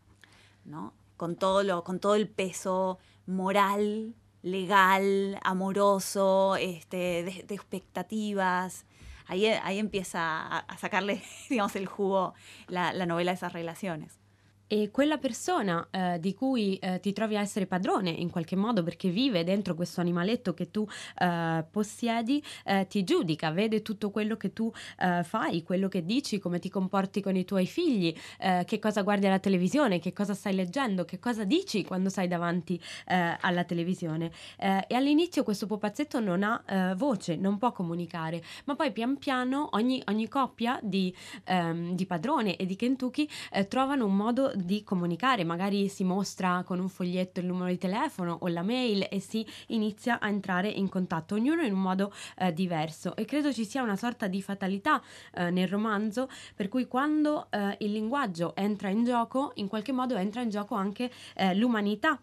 ¿no? 0.65 0.93
Con 1.17 1.35
todo, 1.35 1.63
lo, 1.63 1.83
con 1.83 1.99
todo 1.99 2.15
el 2.15 2.29
peso 2.29 2.99
moral, 3.25 4.15
legal, 4.41 5.39
amoroso, 5.43 6.55
este, 6.55 7.23
de, 7.23 7.53
expectativas. 7.53 8.85
Ahí, 9.25 9.45
ahí 9.47 9.79
empieza 9.79 10.59
a, 10.59 10.77
sacarle, 10.77 11.21
digamos, 11.49 11.75
el 11.75 11.87
jugo 11.87 12.33
la, 12.67 12.93
la 12.93 13.05
novela 13.05 13.31
de 13.31 13.35
esas 13.35 13.53
relaciones. 13.53 14.19
E 14.67 14.91
quella 14.91 15.17
persona 15.17 15.87
eh, 15.89 16.19
di 16.19 16.33
cui 16.33 16.75
eh, 16.77 16.99
ti 16.99 17.13
trovi 17.13 17.37
a 17.37 17.41
essere 17.41 17.65
padrone 17.65 18.09
in 18.09 18.29
qualche 18.29 18.55
modo 18.55 18.83
perché 18.83 19.09
vive 19.09 19.43
dentro 19.43 19.73
questo 19.75 20.01
animaletto 20.01 20.53
che 20.53 20.69
tu 20.69 20.85
eh, 21.19 21.65
possiedi 21.71 22.43
eh, 22.65 22.85
ti 22.87 23.03
giudica, 23.03 23.51
vede 23.51 23.81
tutto 23.81 24.11
quello 24.11 24.35
che 24.35 24.51
tu 24.51 24.71
eh, 24.99 25.23
fai, 25.23 25.63
quello 25.63 25.87
che 25.87 26.03
dici, 26.03 26.37
come 26.39 26.59
ti 26.59 26.69
comporti 26.69 27.21
con 27.21 27.35
i 27.35 27.45
tuoi 27.45 27.65
figli, 27.65 28.13
eh, 28.39 28.63
che 28.65 28.79
cosa 28.79 29.01
guardi 29.03 29.27
alla 29.27 29.39
televisione, 29.39 29.99
che 29.99 30.11
cosa 30.11 30.33
stai 30.33 30.53
leggendo, 30.53 31.05
che 31.05 31.19
cosa 31.19 31.45
dici 31.45 31.83
quando 31.85 32.09
sei 32.09 32.27
davanti 32.27 32.79
alla 33.07 33.63
televisione. 33.63 34.31
e 34.57 34.95
all'inizio 34.95 35.43
questo 35.43 35.65
pupazzetto 35.65 36.19
non 36.19 36.43
ha 36.43 36.93
voce, 36.95 37.35
non 37.35 37.57
può 37.57 37.71
comunicare, 37.71 38.43
ma 38.65 38.75
poi 38.75 38.91
pian 38.91 39.17
piano 39.17 39.69
ogni, 39.71 40.01
ogni 40.07 40.27
coppia 40.27 40.79
di, 40.81 41.13
ehm, 41.45 41.95
di 41.95 42.05
padrone 42.05 42.55
e 42.57 42.65
di 42.65 42.75
Kentucky 42.75 43.27
trovano 43.67 44.05
un 44.05 44.15
modo 44.15 44.51
di 44.57 44.83
comunicare, 44.83 45.43
magari 45.43 45.87
si 45.87 46.03
mostra 46.03 46.63
con 46.65 46.79
un 46.79 46.89
foglietto 46.89 47.39
il 47.39 47.45
numero 47.45 47.69
di 47.69 47.77
telefono 47.77 48.37
o 48.41 48.47
la 48.47 48.63
mail 48.63 49.07
e 49.09 49.19
si 49.19 49.45
inizia 49.67 50.19
a 50.19 50.27
entrare 50.27 50.69
in 50.69 50.89
contatto, 50.89 51.35
ognuno 51.35 51.61
in 51.61 51.73
un 51.73 51.81
modo 51.81 52.13
eh, 52.37 52.53
diverso. 52.53 53.15
E 53.15 53.25
credo 53.25 53.53
ci 53.53 53.65
sia 53.65 53.81
una 53.83 53.95
sorta 53.95 54.27
di 54.27 54.41
fatalità 54.41 55.01
eh, 55.33 55.49
nel 55.49 55.67
romanzo 55.67 56.29
per 56.55 56.67
cui 56.69 56.87
quando 56.87 57.47
eh, 57.49 57.75
il 57.79 57.91
linguaggio 57.91 58.55
entra 58.55 58.89
in 58.89 59.03
gioco, 59.03 59.51
in 59.55 59.67
qualche 59.67 59.91
modo 59.91 60.15
entra 60.15 60.41
in 60.41 60.49
gioco 60.49 60.75
anche 60.75 61.11
eh, 61.35 61.55
l'umanità 61.55 62.19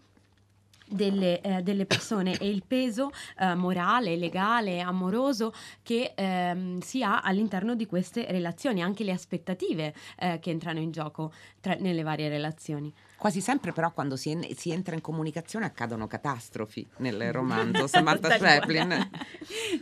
delle, 0.86 1.40
eh, 1.40 1.62
delle, 1.62 1.86
persone 1.86 2.36
e 2.38 2.48
il 2.48 2.62
peso 2.66 3.10
eh, 3.38 3.54
morale, 3.54 4.16
legale, 4.16 4.80
amoroso 4.80 5.52
che 5.82 6.12
ehm, 6.14 6.80
si 6.80 7.02
ha 7.02 7.20
all'interno 7.20 7.74
di 7.74 7.86
queste 7.86 8.26
relazioni, 8.28 8.82
anche 8.82 9.04
le 9.04 9.12
aspettative 9.12 9.94
eh, 10.18 10.38
che 10.40 10.50
entrano 10.50 10.80
in 10.80 10.90
gioco 10.90 11.32
tra, 11.60 11.74
nelle 11.78 12.02
varie 12.02 12.28
relazioni. 12.28 12.92
Quasi 13.16 13.40
sempre 13.40 13.72
però 13.72 13.92
quando 13.92 14.16
si, 14.16 14.30
en- 14.30 14.54
si, 14.54 14.70
entra 14.70 14.94
in 14.94 15.00
comunicazione 15.00 15.64
accadono 15.64 16.06
catastrofi 16.06 16.86
nel 16.98 17.32
romanzo 17.32 17.86
Samantha 17.86 18.28
Chaplin. 18.36 19.10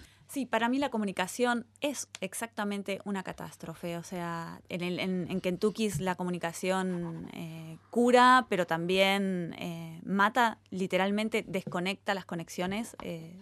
Sí, 0.33 0.47
para 0.47 0.71
mí 0.71 0.79
la 0.79 0.89
comunicación 0.89 1.67
es 1.83 2.09
exactamente 2.23 3.03
una 3.05 3.23
catástrofe. 3.23 3.99
O 3.99 4.03
sea, 4.03 4.63
en, 4.71 5.41
Kentucky 5.43 5.91
la 5.99 6.15
comunicación 6.15 7.29
eh, 7.35 7.77
cura, 7.91 8.47
pero 8.49 8.67
también 8.67 9.55
eh, 9.59 10.01
mata, 10.07 10.57
literalmente 10.71 11.45
desconecta 11.47 12.15
las 12.15 12.25
conexiones. 12.25 12.97
Eh, 13.03 13.37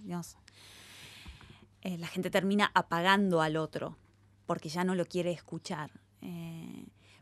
la 1.84 2.08
gente 2.08 2.28
termina 2.28 2.72
apagando 2.74 3.40
al 3.40 3.56
otro 3.56 3.96
porque 4.44 4.68
ya 4.68 4.82
no 4.82 4.96
lo 4.96 5.04
quiere 5.04 5.30
escuchar. 5.30 5.92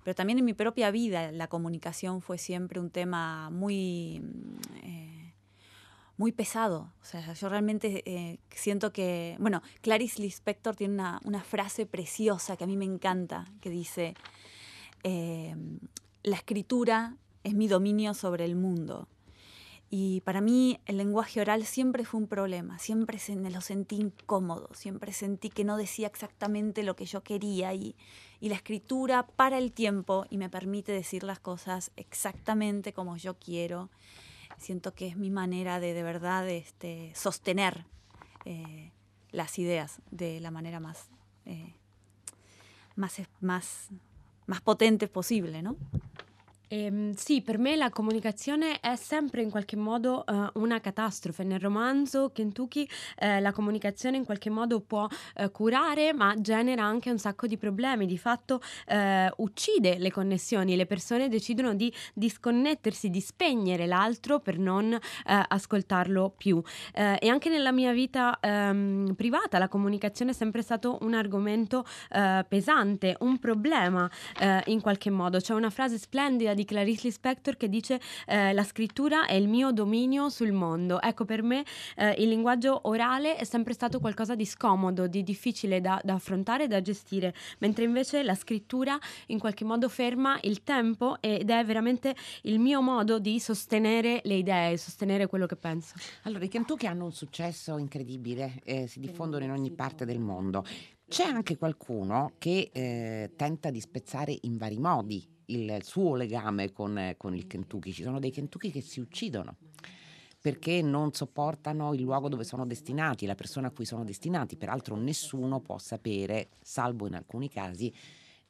pero 0.03 0.15
también 0.15 0.39
en 0.39 0.47
mi 0.47 0.55
propia 0.55 0.91
vida 0.91 1.31
la 1.31 1.49
comunicación 1.49 2.23
fue 2.23 2.39
siempre 2.39 2.81
un 2.81 2.89
tema 2.89 3.51
muy 3.51 4.23
muy 6.19 6.33
pesado. 6.33 6.93
O 7.01 7.05
sea, 7.05 7.33
yo 7.33 7.49
realmente 7.49 8.03
eh, 8.05 8.41
siento 8.51 8.93
que, 8.93 9.37
bueno, 9.39 9.63
Clarice 9.81 10.21
Lispector 10.21 10.77
tiene 10.77 10.95
una, 11.25 11.43
frase 11.43 11.87
preciosa 11.87 12.57
que 12.57 12.65
a 12.65 12.67
mí 12.67 12.77
me 12.77 12.85
encanta, 12.85 13.47
que 13.61 13.71
dice, 13.71 14.15
em, 15.05 15.79
la 16.25 16.37
escritura 16.37 17.17
es 17.45 17.55
mi 17.55 17.69
dominio 17.69 18.13
sobre 18.13 18.45
el 18.45 18.57
mundo. 18.57 19.09
Y 19.91 20.21
para 20.23 20.43
mí 20.43 20.81
el 20.85 20.99
lenguaje 20.99 21.41
oral 21.41 21.65
siempre 21.65 22.05
fue 22.05 22.21
un 22.21 22.27
problema, 22.27 22.79
siempre 22.79 23.19
me 23.37 23.51
lo 23.51 23.63
sentí 23.63 23.97
incómodo, 23.97 24.69
siempre 24.75 25.15
sentí 25.15 25.49
que 25.49 25.65
no 25.65 25.79
decía 25.79 26.09
exactamente 26.09 26.83
lo 26.83 26.95
que 26.95 27.07
yo 27.07 27.23
quería 27.23 27.73
y, 27.73 27.97
y 28.39 28.51
la 28.51 28.57
escritura 28.57 29.27
para 29.27 29.57
el 29.57 29.73
tiempo 29.73 30.27
y 30.29 30.37
me 30.37 30.51
permite 30.51 30.93
decir 30.93 31.23
las 31.23 31.39
cosas 31.39 31.91
exactamente 31.97 32.93
como 32.93 33.17
yo 33.17 33.39
quiero 33.39 33.89
siento 34.59 34.95
que 34.95 35.07
es 35.07 35.17
mi 35.17 35.31
manera 35.31 35.81
de 35.81 35.95
de 35.95 36.03
verdad 36.03 36.49
este, 36.49 37.13
sostener 37.15 37.87
eh, 38.45 38.93
las 39.31 39.59
ideas 39.59 40.01
de 40.11 40.41
la 40.41 40.51
manera 40.51 40.81
más, 40.81 41.09
eh, 41.45 41.75
más, 42.97 43.21
más, 43.41 43.89
más 44.47 44.61
potente 44.61 45.09
posible, 45.09 45.63
¿no? 45.63 45.77
Ehm, 46.69 47.15
sì, 47.15 47.41
per 47.41 47.59
me 47.59 47.77
la 47.77 47.89
comunicazione 47.89 48.79
è 48.81 48.95
sempre 48.97 49.43
in 49.43 49.51
qualche 49.51 49.77
modo 49.77 50.25
uh, 50.27 50.61
una 50.61 50.81
catastrofe. 50.81 51.43
Nel 51.43 51.61
romanzo 51.61 52.31
Kentucky 52.31 52.87
uh, 53.23 53.41
la 53.41 53.53
comunicazione 53.53 54.19
in 54.19 54.25
qualche 54.25 54.51
modo 54.51 54.81
può 54.81 55.05
uh, 55.07 55.51
curare, 55.51 56.13
ma 56.13 56.35
genera 56.39 56.85
anche 56.85 57.11
un 57.11 57.19
sacco 57.19 57.47
di 57.47 57.57
problemi. 57.57 58.07
Di 58.07 58.19
fatto 58.19 58.61
uccide 59.37 59.99
le 59.99 60.11
connessioni, 60.11 60.77
le 60.77 60.87
persone 60.87 61.29
decidono 61.29 61.75
di 61.75 61.93
disconnettersi, 62.15 63.11
di 63.11 63.21
spegnere 63.21 63.87
l'altro 63.87 64.41
per 64.41 64.59
non 64.59 64.97
ascoltarlo 65.25 66.35
più. 66.37 66.61
e 66.93 67.29
anche 67.29 67.49
nella 67.49 67.73
mia 67.73 67.93
vita 67.93 68.39
um, 68.43 69.15
privata 69.15 69.59
la 69.59 69.69
comunicazione 69.69 70.33
è 70.33 70.35
sempre 70.35 70.63
stato 70.63 70.99
un 71.03 71.15
argomento 71.15 71.85
pesante, 72.49 73.17
un 73.21 73.39
problema 73.39 74.11
in 74.67 74.81
qualche 74.81 75.11
modo. 75.11 75.39
C'è 75.39 75.55
una 75.55 75.71
frase 75.71 75.99
splendida 75.99 76.55
di 76.59 76.65
Clarice 76.65 77.03
Lispector 77.05 77.57
che 77.57 77.69
dice 77.69 78.01
eh, 78.27 78.53
la 78.53 78.65
scrittura 78.65 79.27
è 79.27 79.35
il 79.35 79.47
mio 79.47 79.71
dominio 79.71 80.29
sul 80.29 80.51
mondo. 80.51 81.01
Ecco, 81.01 81.25
per 81.25 81.43
me 81.43 81.65
eh, 81.97 82.11
il 82.19 82.29
linguaggio 82.29 82.81
orale 82.89 83.37
è 83.37 83.45
sempre 83.45 83.75
stato 83.75 84.01
qualcosa 84.01 84.35
di 84.35 84.45
scomodo, 84.45 85.07
di 85.07 85.23
difficile 85.23 85.81
da, 85.81 86.01
da 86.03 86.15
affrontare 86.15 86.65
e 86.65 86.67
da 86.67 86.81
gestire, 86.81 87.33
mentre 87.59 87.85
invece 87.85 88.25
la 88.25 88.35
scrittura 88.35 88.99
in 89.27 89.39
qualche 89.39 89.65
modo 89.65 89.89
ferma 89.89 90.37
il 90.43 90.65
tempo 90.65 91.19
ed 91.21 91.49
è 91.49 91.65
veramente 91.65 92.17
il 92.43 92.59
mio 92.59 92.83
modo 92.83 93.21
di 93.21 93.39
sostenere 93.39 94.21
le 94.25 94.35
idee, 94.35 94.77
sostenere 94.77 95.29
quello 95.29 95.47
che 95.47 95.57
penso. 95.57 95.95
Allora, 96.23 96.45
i 96.45 96.49
Kentucky 96.49 96.87
hanno 96.87 97.05
un 97.05 97.13
successo 97.13 97.79
incredibile, 97.79 98.61
eh, 98.65 98.89
si 98.89 98.99
diffondono 98.99 99.45
in 99.45 99.53
ogni 99.53 99.71
parte 99.71 100.05
del 100.05 100.19
mondo. 100.19 100.65
C'è 101.09 101.25
anche 101.25 101.57
qualcuno 101.57 102.35
che 102.37 102.69
eh, 102.71 103.33
tenta 103.35 103.71
di 103.71 103.81
spezzare 103.81 104.37
in 104.43 104.59
vari 104.59 104.79
modi 104.79 105.27
il 105.47 105.79
suo 105.83 106.15
legame 106.15 106.71
con, 106.71 107.15
con 107.17 107.35
il 107.35 107.47
Kentucky. 107.47 107.93
Ci 107.93 108.03
sono 108.03 108.19
dei 108.19 108.31
Kentucky 108.31 108.71
che 108.71 108.83
si 108.83 109.01
uccidono 109.01 109.57
perché 110.39 110.83
non 110.83 111.13
sopportano 111.15 111.95
il 111.95 112.03
luogo 112.03 112.29
dove 112.29 112.45
sono 112.45 112.67
destinati, 112.67 113.25
la 113.25 113.35
persona 113.35 113.69
a 113.69 113.71
cui 113.71 113.87
sono 113.87 114.05
destinati. 114.05 114.57
Peraltro 114.57 114.97
nessuno 114.97 115.61
può 115.61 115.79
sapere, 115.79 116.51
salvo 116.61 117.07
in 117.07 117.15
alcuni 117.15 117.49
casi, 117.49 117.93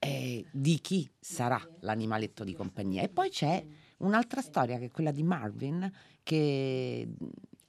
eh, 0.01 0.45
di 0.51 0.81
chi 0.81 1.09
sarà 1.19 1.65
l'animaletto 1.81 2.43
di 2.43 2.55
compagnia. 2.55 3.03
E 3.03 3.09
poi 3.09 3.31
c'è 3.31 3.65
un'altra 3.99 4.41
storia 4.41 4.79
che 4.79 4.87
è 4.87 4.91
quella 4.91 5.13
di 5.13 5.23
Marvin, 5.23 5.91
che 6.25 7.09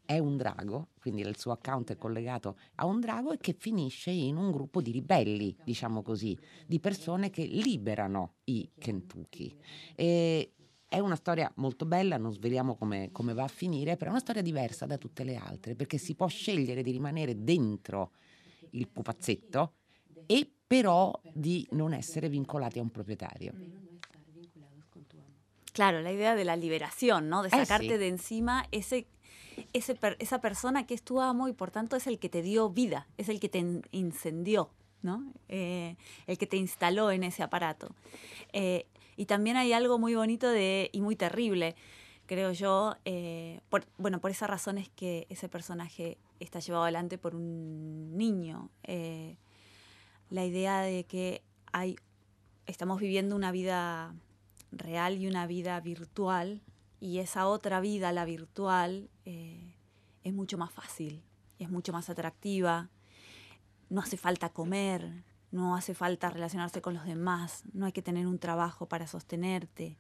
è 0.10 0.18
un 0.18 0.38
drago, 0.38 0.88
quindi 1.00 1.22
il 1.22 1.38
suo 1.38 1.52
account 1.52 1.92
è 1.92 1.96
collegato 1.96 2.58
a 2.78 2.88
un 2.88 3.00
drago 3.00 3.32
e 3.32 3.38
che 3.38 3.54
finisce 3.54 4.10
in 4.10 4.38
un 4.38 4.50
gruppo 4.50 4.82
di 4.82 4.90
ribelli, 4.90 5.56
diciamo 5.64 6.02
così, 6.02 6.36
di 6.66 6.80
persone 6.80 7.30
che 7.30 7.44
liberano 7.44 8.38
i 8.46 8.68
Kentucky. 8.76 9.56
E 9.94 10.54
è 10.88 10.98
una 10.98 11.16
storia 11.16 11.52
molto 11.58 11.86
bella, 11.86 12.18
non 12.18 12.34
sveliamo 12.34 12.74
come, 12.74 13.12
come, 13.12 13.36
va 13.36 13.44
a 13.44 13.48
finire, 13.48 13.98
però 13.98 14.10
è 14.10 14.14
una 14.14 14.20
storia 14.20 14.42
diversa 14.42 14.88
da 14.88 14.98
tutte 14.98 15.24
le 15.24 15.36
altre, 15.36 15.76
perché 15.76 16.00
si 16.00 16.16
può 16.16 16.26
scegliere 16.26 16.82
di 16.82 16.90
rimanere 16.90 17.44
dentro 17.44 18.14
il 18.72 18.88
pupazzetto 18.88 19.74
e 20.26 20.50
però 20.66 21.14
di 21.32 21.68
non 21.74 21.94
essere 21.94 22.30
vincolati 22.30 22.80
a 22.80 22.82
un 22.82 22.90
proprietario. 22.90 23.54
Claro, 25.72 26.02
la 26.02 26.12
idea 26.12 26.34
de 26.34 26.46
la 26.46 26.56
liberación, 26.56 27.30
¿no? 27.30 27.44
De 27.44 27.52
sacarte 27.52 27.86
eh 27.86 27.92
sí. 27.92 27.98
de 28.00 28.08
encima 28.08 28.66
ese 28.72 29.06
esa 29.74 30.42
persona 30.42 30.86
que 30.86 30.94
es 30.94 31.04
tu 31.04 31.22
amo 31.22 31.48
y 31.48 31.54
por 31.54 31.72
tanto 31.72 31.96
es 31.96 32.08
el 32.08 32.20
que 32.20 32.30
te 32.30 32.42
dio 32.42 32.70
vida, 32.70 33.08
es 33.18 33.30
el 33.30 33.40
que 33.40 33.50
te 33.50 33.64
incendió, 33.92 34.70
¿no? 35.02 35.32
Eh, 35.48 35.96
el 36.28 36.38
que 36.38 36.48
te 36.48 36.58
instaló 36.58 37.12
en 37.12 37.24
ese 37.24 37.44
aparato. 37.44 37.94
Eh, 38.54 38.86
y 39.18 39.26
también 39.26 39.58
hay 39.58 39.74
algo 39.74 40.00
muy 40.00 40.16
bonito 40.16 40.50
de, 40.50 40.90
y 40.94 41.02
muy 41.02 41.16
terrible 41.16 41.76
creo 42.26 42.52
yo. 42.52 42.96
Eh, 43.06 43.60
por, 43.70 43.86
bueno, 43.98 44.22
por 44.22 44.30
esa 44.30 44.46
razón 44.46 44.78
es 44.78 44.90
que 44.90 45.26
ese 45.30 45.50
personaje 45.50 46.20
está 46.40 46.60
llevado 46.60 46.84
adelante 46.84 47.18
por 47.18 47.36
un 47.36 48.16
niño. 48.16 48.70
La 50.30 50.46
idea 50.46 50.82
de 50.82 51.06
que 51.06 51.42
hay, 51.72 51.96
estamos 52.68 53.00
viviendo 53.00 53.36
una 53.36 53.52
vida 53.52 54.14
real 54.72 55.18
y 55.18 55.28
una 55.28 55.48
vida 55.48 55.80
virtual, 55.80 56.62
y 57.00 57.20
esa 57.20 57.48
otra 57.48 57.80
vida, 57.80 58.12
la 58.12 58.26
virtual, 58.26 59.10
eh, 59.26 59.76
es 60.24 60.34
mucho 60.34 60.58
más 60.58 60.72
fácil, 60.72 61.24
es 61.58 61.70
mucho 61.70 61.94
más 61.94 62.10
atractiva, 62.10 62.90
no 63.90 64.02
hace 64.02 64.18
falta 64.18 64.50
comer, 64.50 65.24
no 65.52 65.76
hace 65.76 65.94
falta 65.94 66.30
relacionarse 66.30 66.82
con 66.82 66.94
los 66.94 67.06
demás, 67.06 67.64
no 67.74 67.86
hay 67.86 67.92
que 67.92 68.02
tener 68.02 68.28
un 68.28 68.38
trabajo 68.38 68.88
para 68.88 69.08
sostenerte, 69.08 69.98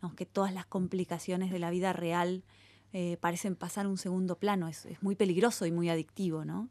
aunque 0.00 0.26
todas 0.26 0.52
las 0.52 0.66
complicaciones 0.66 1.50
de 1.50 1.60
la 1.60 1.70
vida 1.70 1.92
real 1.92 2.42
eh, 2.92 3.16
parecen 3.20 3.54
pasar 3.54 3.86
un 3.86 3.96
segundo 3.96 4.36
plano, 4.36 4.68
es, 4.68 4.86
muy 5.00 5.14
peligroso 5.14 5.64
y 5.64 5.70
muy 5.70 5.88
adictivo, 5.88 6.44
¿no? 6.44 6.68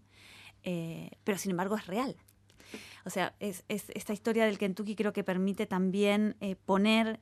Eh, 0.63 1.12
pero 1.24 1.38
sin 1.38 1.51
embargo 1.51 1.78
es 1.78 1.88
real. 1.88 2.18
O 3.06 3.10
sea, 3.10 3.34
es, 3.40 3.63
esta 3.68 4.13
historia 4.13 4.46
del 4.46 4.60
Kentucky 4.60 4.96
creo 4.96 5.13
que 5.13 5.24
permite 5.24 5.66
también 5.66 6.36
poner 6.66 7.20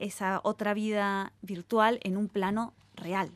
esa 0.00 0.40
otra 0.42 0.74
vida 0.74 1.32
virtual 1.42 2.00
en 2.02 2.16
un 2.16 2.28
plano 2.28 2.72
real. 2.96 3.30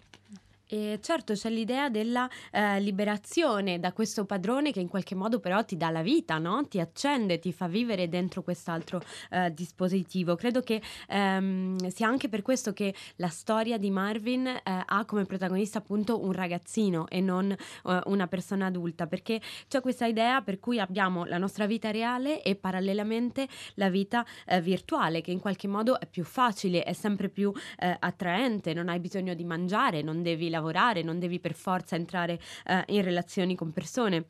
E 0.66 0.98
certo 1.02 1.34
c'è 1.34 1.50
l'idea 1.50 1.90
della 1.90 2.28
eh, 2.50 2.80
liberazione 2.80 3.78
da 3.78 3.92
questo 3.92 4.24
padrone 4.24 4.72
che 4.72 4.80
in 4.80 4.88
qualche 4.88 5.14
modo 5.14 5.38
però 5.38 5.62
ti 5.62 5.76
dà 5.76 5.90
la 5.90 6.02
vita, 6.02 6.38
no? 6.38 6.66
ti 6.66 6.80
accende, 6.80 7.38
ti 7.38 7.52
fa 7.52 7.68
vivere 7.68 8.08
dentro 8.08 8.42
quest'altro 8.42 9.00
eh, 9.30 9.52
dispositivo. 9.52 10.34
Credo 10.36 10.62
che 10.62 10.80
ehm, 11.08 11.88
sia 11.88 12.08
anche 12.08 12.28
per 12.28 12.40
questo 12.42 12.72
che 12.72 12.94
la 13.16 13.28
storia 13.28 13.76
di 13.76 13.90
Marvin 13.90 14.46
eh, 14.46 14.60
ha 14.64 15.04
come 15.04 15.26
protagonista 15.26 15.78
appunto 15.78 16.24
un 16.24 16.32
ragazzino 16.32 17.08
e 17.08 17.20
non 17.20 17.50
eh, 17.50 18.00
una 18.06 18.26
persona 18.26 18.66
adulta, 18.66 19.06
perché 19.06 19.40
c'è 19.68 19.80
questa 19.80 20.06
idea 20.06 20.40
per 20.40 20.60
cui 20.60 20.80
abbiamo 20.80 21.24
la 21.24 21.38
nostra 21.38 21.66
vita 21.66 21.90
reale 21.90 22.42
e 22.42 22.56
parallelamente 22.56 23.46
la 23.74 23.90
vita 23.90 24.24
eh, 24.46 24.62
virtuale, 24.62 25.20
che 25.20 25.30
in 25.30 25.40
qualche 25.40 25.68
modo 25.68 26.00
è 26.00 26.06
più 26.06 26.24
facile, 26.24 26.82
è 26.84 26.94
sempre 26.94 27.28
più 27.28 27.52
eh, 27.78 27.96
attraente, 27.98 28.72
non 28.72 28.88
hai 28.88 28.98
bisogno 28.98 29.34
di 29.34 29.44
mangiare, 29.44 30.00
non 30.00 30.22
devi 30.22 30.48
lavorare, 30.48 30.62
non 31.02 31.18
devi 31.18 31.40
per 31.40 31.54
forza 31.54 31.96
entrare 31.96 32.40
eh, 32.66 32.84
in 32.88 33.02
relazioni 33.02 33.54
con 33.54 33.72
persone 33.72 34.26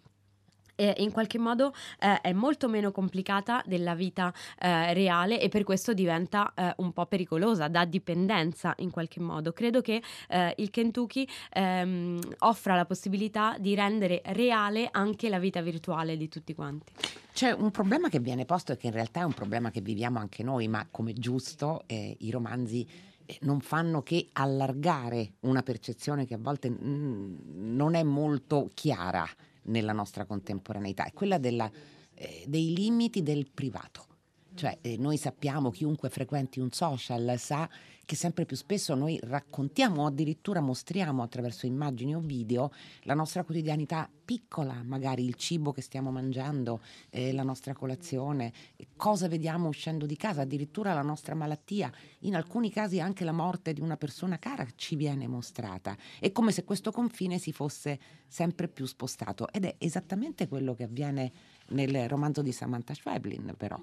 e 0.77 0.95
in 0.99 1.13
qualche 1.13 1.39
modo 1.39 1.73
eh, 2.01 2.21
è 2.21 2.33
molto 2.33 2.69
meno 2.69 2.91
complicata 2.91 3.63
della 3.67 3.95
vita 3.95 4.33
eh, 4.59 4.93
reale 4.93 5.41
e 5.41 5.49
per 5.49 5.65
questo 5.65 5.95
diventa 5.95 6.53
eh, 6.55 6.75
un 6.79 6.93
po' 6.93 7.07
pericolosa, 7.07 7.69
da 7.69 7.85
dipendenza 7.85 8.75
in 8.79 8.91
qualche 8.91 9.21
modo. 9.21 9.53
Credo 9.53 9.81
che 9.81 10.03
eh, 10.29 10.55
il 10.59 10.71
Kentucky 10.71 11.27
ehm, 11.53 12.19
offra 12.39 12.75
la 12.75 12.85
possibilità 12.85 13.57
di 13.59 13.75
rendere 13.75 14.23
reale 14.27 14.89
anche 14.91 15.29
la 15.29 15.39
vita 15.39 15.61
virtuale 15.63 16.17
di 16.17 16.29
tutti 16.29 16.55
quanti. 16.55 16.93
C'è 17.33 17.51
un 17.51 17.71
problema 17.71 18.09
che 18.09 18.21
viene 18.21 18.45
posto 18.45 18.73
e 18.73 18.77
che 18.77 18.87
in 18.87 18.93
realtà 18.93 19.21
è 19.21 19.25
un 19.25 19.33
problema 19.33 19.71
che 19.71 19.81
viviamo 19.81 20.21
anche 20.21 20.45
noi, 20.45 20.69
ma 20.69 20.87
come 20.91 21.15
giusto 21.15 21.83
eh, 21.87 22.17
i 22.21 22.31
romanzi 22.31 22.83
eh, 22.87 23.14
non 23.41 23.61
fanno 23.61 24.03
che 24.03 24.29
allargare 24.33 25.35
una 25.41 25.63
percezione 25.63 26.27
che 26.27 26.35
a 26.35 26.39
volte 26.39 26.71
mm, 26.71 27.75
non 27.75 27.95
è 27.95 28.03
molto 28.03 28.71
chiara 28.75 29.27
nella 29.65 29.93
nostra 29.93 30.25
contemporaneità, 30.25 31.05
è 31.07 31.13
quella 31.13 31.39
della, 31.39 31.71
eh, 32.15 32.45
dei 32.47 32.75
limiti 32.75 33.23
del 33.23 33.49
privato. 33.53 34.07
Cioè, 34.55 34.79
eh, 34.83 34.97
noi 34.99 35.17
sappiamo, 35.17 35.71
chiunque 35.71 36.11
frequenti 36.11 36.61
un 36.61 36.71
social 36.71 37.35
sa 37.39 37.69
che 38.05 38.17
sempre 38.17 38.45
più 38.45 38.57
spesso 38.57 38.95
noi 38.95 39.19
raccontiamo 39.23 40.03
o 40.03 40.07
addirittura 40.07 40.61
mostriamo 40.61 41.23
attraverso 41.23 41.67
immagini 41.67 42.15
o 42.15 42.21
video 42.21 42.71
la 43.03 43.15
nostra 43.15 43.45
quotidianità 43.45 44.09
piccola, 44.25 44.83
magari 44.83 45.25
il 45.25 45.35
cibo 45.35 45.73
che 45.73 45.83
stiamo 45.83 46.11
mangiando, 46.11 46.81
eh, 47.11 47.33
la 47.33 47.43
nostra 47.43 47.75
colazione, 47.75 48.53
cosa 48.97 49.29
vediamo 49.29 49.69
uscendo 49.69 50.07
di 50.07 50.17
casa, 50.17 50.43
addirittura 50.43 50.95
la 50.95 51.03
nostra 51.03 51.35
malattia, 51.35 51.93
in 52.21 52.35
alcuni 52.35 52.71
casi 52.71 53.01
anche 53.01 53.25
la 53.25 53.33
morte 53.33 53.73
di 53.73 53.81
una 53.81 53.97
persona 53.97 54.39
cara 54.39 54.67
ci 54.77 54.97
viene 54.97 55.27
mostrata. 55.27 55.97
È 56.19 56.33
come 56.33 56.53
se 56.53 56.65
questo 56.65 56.91
confine 56.91 57.39
si 57.39 57.53
fosse 57.53 57.99
sempre 58.27 58.69
più 58.69 58.87
spostato 58.87 59.49
ed 59.51 59.65
è 59.65 59.75
esattamente 59.79 60.49
quello 60.49 60.75
che 60.75 60.85
avviene 60.85 61.33
nel 61.69 62.09
romanzo 62.09 62.43
di 62.43 62.53
Samantha 62.53 62.95
Schweblin, 62.95 63.55
però. 63.57 63.81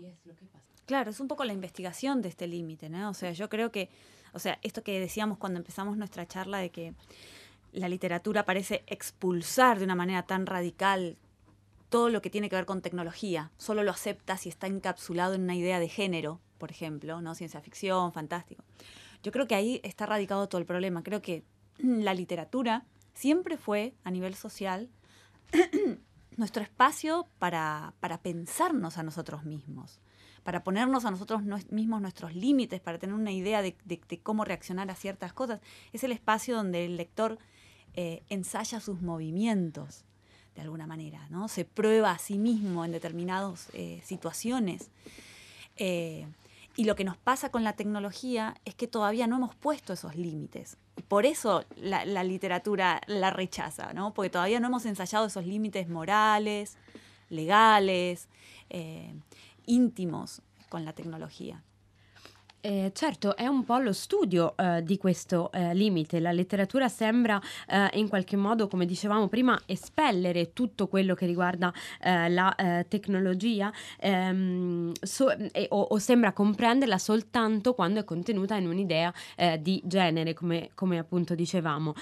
Claro, 0.92 1.10
es 1.10 1.22
un 1.22 1.30
poco 1.30 1.46
la 1.46 1.54
investigación 1.54 2.22
de 2.22 2.28
este 2.28 2.48
límite, 2.48 2.90
¿no? 2.90 3.12
O 3.12 3.14
sea, 3.14 3.32
yo 3.32 3.48
creo 3.48 3.72
que, 3.72 3.88
o 4.34 4.40
sea, 4.40 4.60
esto 4.62 4.84
que 4.84 5.00
decíamos 5.00 5.38
cuando 5.38 5.58
empezamos 5.58 5.96
nuestra 5.96 6.28
charla 6.28 6.58
de 6.58 6.70
que 6.70 6.94
la 7.72 7.88
literatura 7.88 8.44
parece 8.44 8.84
expulsar 8.88 9.80
de 9.80 9.86
una 9.86 9.96
manera 9.96 10.24
tan 10.24 10.46
radical 10.46 11.16
todo 11.88 12.10
lo 12.10 12.22
que 12.22 12.30
tiene 12.30 12.50
que 12.50 12.58
ver 12.58 12.66
con 12.66 12.82
tecnología, 12.82 13.52
solo 13.56 13.84
lo 13.84 13.92
acepta 13.92 14.36
si 14.36 14.50
está 14.50 14.68
encapsulado 14.68 15.34
en 15.34 15.44
una 15.44 15.56
idea 15.56 15.80
de 15.80 15.88
género, 15.88 16.42
por 16.58 16.72
ejemplo, 16.72 17.22
¿no? 17.22 17.36
Ciencia 17.36 17.62
ficción, 17.62 18.12
fantástico. 18.12 18.66
Yo 19.24 19.32
creo 19.32 19.48
que 19.48 19.56
ahí 19.56 19.80
está 19.86 20.06
radicado 20.06 20.50
todo 20.50 20.60
el 20.60 20.68
problema. 20.68 21.04
Creo 21.04 21.22
que 21.22 21.46
la 21.78 22.14
literatura 22.14 22.84
siempre 23.14 23.56
fue, 23.56 23.94
a 24.04 24.12
nivel 24.12 24.36
social, 24.36 24.90
nuestro 26.36 26.62
espacio 26.62 27.28
para, 27.40 27.94
para 28.02 28.18
pensarnos 28.18 28.98
a 28.98 29.04
nosotros 29.04 29.46
mismos 29.46 30.02
para 30.44 30.64
ponernos 30.64 31.06
a 31.06 31.12
nosotros 31.12 31.42
mismos 31.70 32.02
nuestros 32.02 32.36
límites, 32.36 32.82
para 32.82 32.98
tener 32.98 33.16
una 33.16 33.32
idea 33.32 33.62
de, 33.62 33.76
cómo 34.24 34.44
reaccionar 34.44 34.90
a 34.90 34.96
ciertas 34.96 35.34
cosas. 35.34 35.60
Es 35.94 36.04
el 36.04 36.12
espacio 36.12 36.56
donde 36.56 36.86
el 36.86 36.98
lector 36.98 37.38
eh, 37.94 38.24
ensaya 38.30 38.80
sus 38.80 39.02
movimientos, 39.02 40.04
de 40.56 40.62
alguna 40.62 40.88
manera, 40.88 41.28
¿no? 41.30 41.48
Se 41.48 41.64
prueba 41.64 42.12
a 42.12 42.18
sí 42.18 42.38
mismo 42.38 42.84
en 42.84 42.92
determinadas 42.92 43.70
eh, 43.74 44.02
situaciones. 44.04 44.90
Eh, 45.78 46.28
y 46.76 46.86
lo 46.86 46.96
que 46.96 47.04
nos 47.04 47.18
pasa 47.18 47.52
con 47.52 47.64
la 47.64 47.74
tecnología 47.74 48.56
es 48.66 48.76
que 48.76 48.88
todavía 48.88 49.28
no 49.28 49.38
hemos 49.38 49.56
puesto 49.56 49.94
esos 49.94 50.16
límites. 50.16 50.78
Por 51.08 51.26
eso 51.26 51.66
la, 51.76 52.24
literatura 52.24 53.02
la 53.08 53.30
rechaza, 53.30 53.94
¿no? 53.94 54.14
Porque 54.14 54.30
todavía 54.30 54.60
no 54.60 54.68
hemos 54.68 54.86
ensayado 54.86 55.28
esos 55.28 55.46
límites 55.46 55.88
morales, 55.90 56.78
legales 57.30 58.28
íntimos 59.66 60.42
con 60.70 60.86
la 60.86 60.94
tecnología. 60.94 61.64
Eh, 62.64 62.92
certo, 62.94 63.36
è 63.36 63.48
un 63.48 63.64
po' 63.64 63.80
lo 63.80 63.92
studio 63.92 64.56
eh, 64.56 64.84
di 64.84 64.98
questo 64.98 65.52
eh, 65.52 65.74
limite. 65.74 66.20
La 66.20 66.32
letteratura 66.32 66.90
sembra 66.90 67.42
eh, 67.68 67.90
in 67.94 68.08
qualche 68.08 68.36
modo, 68.36 68.68
come 68.68 68.86
dicevamo 68.86 69.28
prima, 69.28 69.60
espellere 69.66 70.54
tutto 70.54 70.88
quello 70.88 71.16
che 71.16 71.26
riguarda 71.26 71.74
eh, 72.00 72.30
la 72.30 72.54
eh, 72.54 72.86
tecnologia 72.88 73.74
ehm, 74.00 74.92
so, 75.02 75.36
o, 75.70 75.82
o, 75.82 75.98
sembra 75.98 76.34
comprenderla 76.34 77.00
soltanto 77.00 77.74
quando 77.74 78.00
è 78.00 78.04
contenuta 78.04 78.56
in 78.56 78.68
un'idea 78.68 79.12
di 79.60 79.82
genere, 79.84 80.34
come, 80.34 80.70
come, 80.76 81.00
appunto 81.00 81.34
dicevamo. 81.34 81.94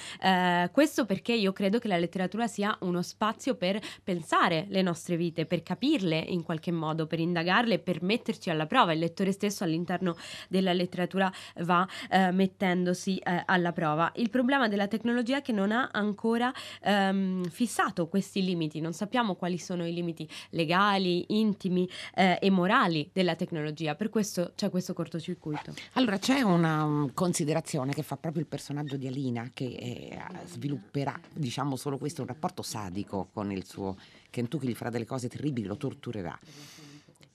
questo 0.72 1.06
perché 1.06 1.34
io 1.34 1.54
credo 1.54 1.80
che 1.80 1.88
la 1.88 1.98
letteratura 1.98 2.48
sia 2.48 2.76
uno 2.82 3.02
spazio 3.02 3.56
per 3.56 3.80
pensare 4.04 4.65
le 4.69 4.82
nostre 4.82 5.15
vite, 5.15 5.45
per 5.45 5.63
capirle 5.63 6.17
in 6.17 6.43
qualche 6.43 6.72
modo, 6.72 7.08
per 7.08 7.19
indagarle, 7.19 7.80
per 7.80 8.02
metterci 8.02 8.50
alla 8.50 8.65
prova. 8.65 8.91
Il 8.91 9.00
lettore 9.00 9.32
stesso 9.32 9.63
all'interno 9.63 10.15
della 10.50 10.74
letteratura 10.74 11.32
va 11.60 11.88
eh, 12.10 12.32
mettendosi 12.32 13.18
eh, 13.18 13.44
alla 13.46 13.72
prova. 13.72 14.12
Il 14.16 14.30
problema 14.30 14.68
della 14.68 14.88
tecnologia 14.88 15.38
è 15.38 15.42
che 15.42 15.54
non 15.54 15.72
ha 15.72 15.90
ancora 15.94 16.52
ehm, 16.82 17.48
fissato 17.50 18.08
questi 18.08 18.44
limiti, 18.44 18.82
non 18.82 18.92
sappiamo 18.92 19.36
quali 19.36 19.58
sono 19.58 19.88
i 19.88 19.94
limiti 19.94 20.28
legali, 20.50 21.26
intimi 21.30 21.90
eh, 22.16 22.38
e 22.42 22.50
morali 22.50 23.10
della 23.14 23.36
tecnologia, 23.36 23.96
per 23.96 24.10
questo 24.10 24.52
c'è 24.56 24.70
questo 24.70 24.94
cortocircuito. 24.94 25.74
Allora 25.94 26.18
c'è 26.18 26.42
una 26.42 26.84
um, 26.84 27.14
considerazione 27.14 27.94
che 27.94 28.04
fa 28.04 28.18
proprio 28.18 28.42
il 28.42 28.48
personaggio 28.48 28.98
di 28.98 29.08
Alina 29.08 29.52
che 29.54 29.66
eh, 29.66 30.20
svilupperà, 30.46 31.18
diciamo 31.32 31.76
solo 31.76 31.98
questo, 31.98 32.22
un 32.22 32.28
rapporto 32.28 32.62
sadico 32.64 33.30
con 33.32 33.52
il 33.52 33.66
suo 33.66 33.98
Kentucky, 34.30 34.68
gli 34.68 34.76
farà 34.76 34.90
delle 34.90 35.06
cose 35.06 35.30
terribili, 35.30 35.68
lo 35.68 35.78
torturerà. 35.78 36.38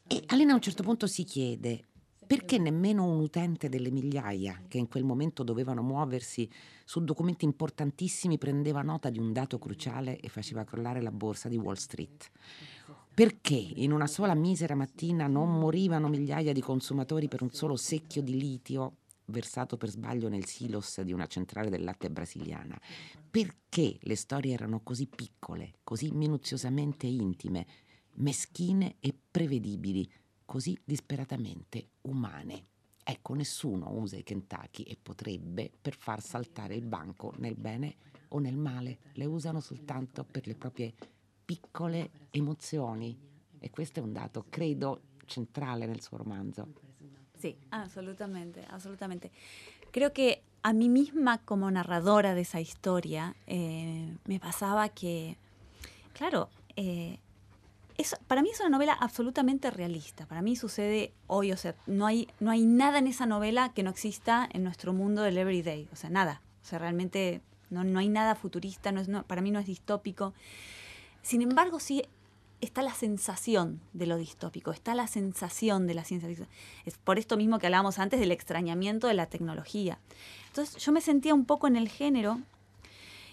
E 0.07 0.23
Alina 0.27 0.53
a 0.53 0.57
un 0.57 0.61
certo 0.61 0.83
punto 0.83 1.07
si 1.07 1.25
chiede 1.25 1.85
perché 2.27 2.59
nemmeno 2.59 3.05
un 3.05 3.21
utente 3.21 3.69
delle 3.69 3.91
migliaia 3.91 4.63
che 4.69 4.79
in 4.79 4.89
quel 4.89 5.05
momento 5.05 5.43
dovevano 5.43 5.83
muoversi 5.83 6.51
su 6.85 7.03
documenti 7.05 7.45
importantissimi 7.45 8.39
prendeva 8.39 8.83
nota 8.83 9.11
di 9.11 9.19
un 9.19 9.33
dato 9.33 9.59
cruciale 9.59 10.19
e 10.19 10.29
faceva 10.29 10.65
crollare 10.65 11.03
la 11.03 11.11
borsa 11.11 11.49
di 11.49 11.57
Wall 11.57 11.75
Street? 11.75 12.31
Perché 13.15 13.55
in 13.55 13.93
una 13.93 14.07
sola 14.07 14.35
misera 14.35 14.75
mattina 14.75 15.27
non 15.27 15.59
morivano 15.59 16.09
migliaia 16.09 16.53
di 16.53 16.61
consumatori 16.61 17.29
per 17.29 17.43
un 17.43 17.53
solo 17.53 17.77
secchio 17.77 18.23
di 18.23 18.37
litio 18.37 18.97
versato 19.27 19.77
per 19.77 19.89
sbaglio 19.89 20.29
nel 20.29 20.45
silos 20.47 21.01
di 21.01 21.13
una 21.13 21.27
centrale 21.27 21.71
del 21.71 21.85
latte 21.85 22.11
brasiliana? 22.11 22.79
Perché 23.31 23.99
le 24.01 24.17
storie 24.17 24.53
erano 24.53 24.81
così 24.83 25.07
piccole, 25.07 25.75
così 25.85 26.11
minuziosamente 26.13 27.07
intime, 27.07 27.67
meschine 28.15 28.97
e 28.99 29.15
prevedibili? 29.31 30.11
Così 30.45 30.79
disperatamente 30.85 31.89
umane. 32.03 32.67
Ecco, 33.03 33.35
nessuno 33.35 33.91
usa 33.93 34.17
i 34.17 34.23
Kentucky 34.23 34.83
e 34.83 34.97
potrebbe 35.01 35.71
per 35.81 35.95
far 35.95 36.23
saltare 36.23 36.75
il 36.75 36.87
banco 36.87 37.35
nel 37.37 37.57
bene 37.57 37.97
o 38.29 38.39
nel 38.39 38.57
male, 38.57 38.99
le 39.13 39.27
usano 39.27 39.61
soltanto 39.61 40.25
per 40.25 40.47
le 40.47 40.55
proprie 40.55 40.95
piccole 41.45 42.11
emozioni 42.31 43.17
e 43.59 43.71
questo 43.71 44.01
è 44.01 44.03
un 44.03 44.13
dato, 44.13 44.47
credo, 44.49 45.03
centrale 45.27 45.87
nel 45.87 46.01
suo 46.01 46.17
romanzo. 46.17 46.73
Sí, 47.39 47.57
absolutamente, 47.71 48.65
absolutamente. 48.69 49.31
Creo 49.91 50.13
que 50.13 50.43
a 50.63 50.73
mí 50.73 50.89
misma 50.89 51.39
como 51.39 51.71
narradora 51.71 52.35
de 52.35 52.41
esa 52.41 52.61
historia 52.61 53.37
eh, 53.47 54.17
me 54.25 54.41
pasaba 54.41 54.89
que, 54.89 55.37
claro, 56.13 56.49
eh, 56.77 57.19
para 58.27 58.43
mí 58.43 58.51
es 58.51 58.61
una 58.61 58.71
novela 58.71 58.93
absolutamente 58.93 59.71
realista. 59.71 60.27
Para 60.27 60.43
mí 60.43 60.57
sucede 60.57 61.13
hoy, 61.27 61.53
o 61.53 61.57
sea, 61.57 61.75
no 61.87 62.07
hay, 62.07 62.29
no 62.41 62.51
hay 62.51 62.65
nada 62.65 62.99
en 62.99 63.07
esa 63.07 63.27
novela 63.27 63.73
que 63.73 63.83
no 63.83 63.91
exista 63.91 64.49
en 64.53 64.65
nuestro 64.65 64.93
mundo 64.93 65.23
del 65.23 65.39
everyday. 65.39 65.89
O 65.93 65.97
sea, 65.97 66.11
nada. 66.11 66.43
O 66.63 66.67
sea, 66.67 66.79
realmente 66.79 67.41
no, 67.71 67.85
no 67.85 67.99
hay 67.99 68.09
nada 68.09 68.35
futurista, 68.35 68.91
no 68.93 69.01
es, 69.01 69.09
para 69.27 69.43
mí 69.43 69.51
no 69.51 69.61
es 69.61 69.67
distópico. 69.67 70.35
Sin 71.23 71.43
embargo, 71.43 71.79
sí 71.79 72.03
está 72.61 72.83
la 72.83 72.95
sensación 72.95 73.81
de 73.93 74.07
lo 74.07 74.17
distópico, 74.17 74.73
está 74.73 74.95
la 74.95 75.07
sensación 75.07 75.87
de 75.87 75.95
la 75.95 76.05
ciencia 76.05 76.29
ficción. 76.29 76.49
Es 76.85 76.99
por 76.99 77.19
esto 77.19 77.37
mismo 77.37 77.59
que 77.59 77.67
hablábamos 77.67 77.99
antes 77.99 78.21
del 78.21 78.33
extrañamiento 78.33 79.07
de 79.07 79.15
la 79.15 79.27
tecnología. 79.27 79.99
Entonces 80.49 80.83
yo 80.83 80.93
me 80.93 81.01
sentía 81.01 81.35
un 81.35 81.45
poco 81.45 81.67
en 81.67 81.77
el 81.77 81.89
género 81.89 82.41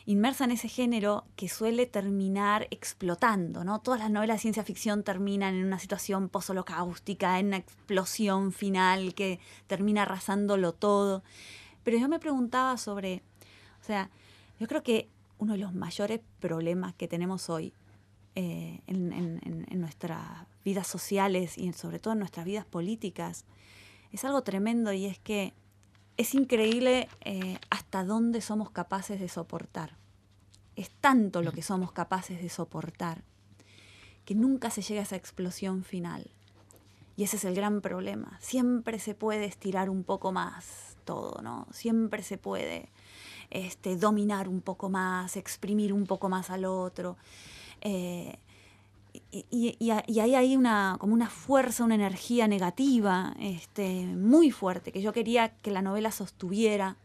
inmersa 0.06 0.46
en 0.46 0.52
ese 0.52 0.68
género 0.68 1.26
que 1.36 1.48
suele 1.48 1.86
terminar 1.86 2.68
explotando, 2.72 3.64
¿no? 3.64 3.80
Todas 3.80 4.00
las 4.00 4.12
novelas 4.12 4.38
de 4.38 4.42
ciencia 4.42 4.64
ficción 4.64 5.04
terminan 5.04 5.56
en 5.56 5.66
una 5.66 5.80
situación 5.80 6.30
posholocáustica, 6.30 7.40
en 7.40 7.48
una 7.48 7.58
explosión 7.58 8.52
final 8.52 9.14
que 9.14 9.40
termina 9.68 10.04
arrasándolo 10.04 10.74
todo. 10.74 11.24
Pero 11.84 11.98
yo 11.98 12.08
me 12.10 12.20
preguntaba 12.20 12.78
sobre, 12.78 13.22
o 13.82 13.84
sea, 13.84 14.10
yo 14.60 14.68
creo 14.68 14.84
que 14.84 15.10
uno 15.40 15.54
de 15.54 15.60
los 15.60 15.74
mayores 15.74 16.22
problemas 16.40 16.94
que 16.94 17.08
tenemos 17.08 17.50
hoy 17.50 17.74
eh, 18.36 18.80
en, 18.88 19.82
nuestras 19.82 20.22
vidas 20.64 20.86
sociales 20.86 21.58
y 21.58 21.74
sobre 21.74 22.00
todo 22.00 22.14
en 22.14 22.20
nuestras 22.20 22.46
vidas 22.46 22.66
políticas 22.66 23.46
es 24.12 24.24
algo 24.24 24.44
tremendo 24.44 24.94
y 24.94 25.06
es 25.06 25.18
que 25.18 25.54
es 26.22 26.36
increíble 26.36 27.10
eh, 27.22 27.58
hasta 27.70 28.04
dónde 28.04 28.42
somos 28.42 28.70
capaces 28.70 29.20
de 29.20 29.28
soportar. 29.28 29.98
Es 30.76 30.90
tanto 30.90 31.42
lo 31.42 31.52
que 31.52 31.64
somos 31.64 31.92
capaces 31.92 32.42
de 32.42 32.50
soportar 32.50 33.24
que 34.24 34.36
nunca 34.36 34.70
se 34.70 34.84
llega 34.84 35.02
a 35.02 35.04
esa 35.04 35.16
explosión 35.16 35.84
final. 35.84 36.30
Y 37.18 37.24
ese 37.24 37.38
es 37.38 37.46
el 37.46 37.56
gran 37.56 37.82
problema. 37.82 38.38
Siempre 38.40 39.00
se 39.00 39.16
puede 39.16 39.46
estirar 39.46 39.90
un 39.90 40.04
poco 40.04 40.32
más 40.32 40.96
todo, 41.06 41.42
¿no? 41.42 41.68
Siempre 41.72 42.24
se 42.24 42.38
puede 42.38 42.90
este, 43.50 43.98
dominar 43.98 44.48
un 44.48 44.62
poco 44.62 44.90
más, 44.90 45.36
exprimir 45.38 45.92
un 45.92 46.06
poco 46.06 46.30
más 46.30 46.52
al 46.52 46.66
otro. 46.66 47.18
Eh, 47.82 48.38
y, 49.32 49.90
ahí 49.92 50.36
hay 50.36 50.56
una, 50.56 50.98
como 51.00 51.14
una 51.14 51.30
fuerza, 51.30 51.84
una 51.84 51.96
energía 51.96 52.48
negativa 52.48 53.36
este, 53.40 54.06
muy 54.06 54.52
fuerte 54.52 54.92
que 54.92 55.02
yo 55.02 55.14
quería 55.14 55.50
que 55.62 55.72
la 55.72 55.82
novela 55.82 56.12
sostuviera. 56.12 56.98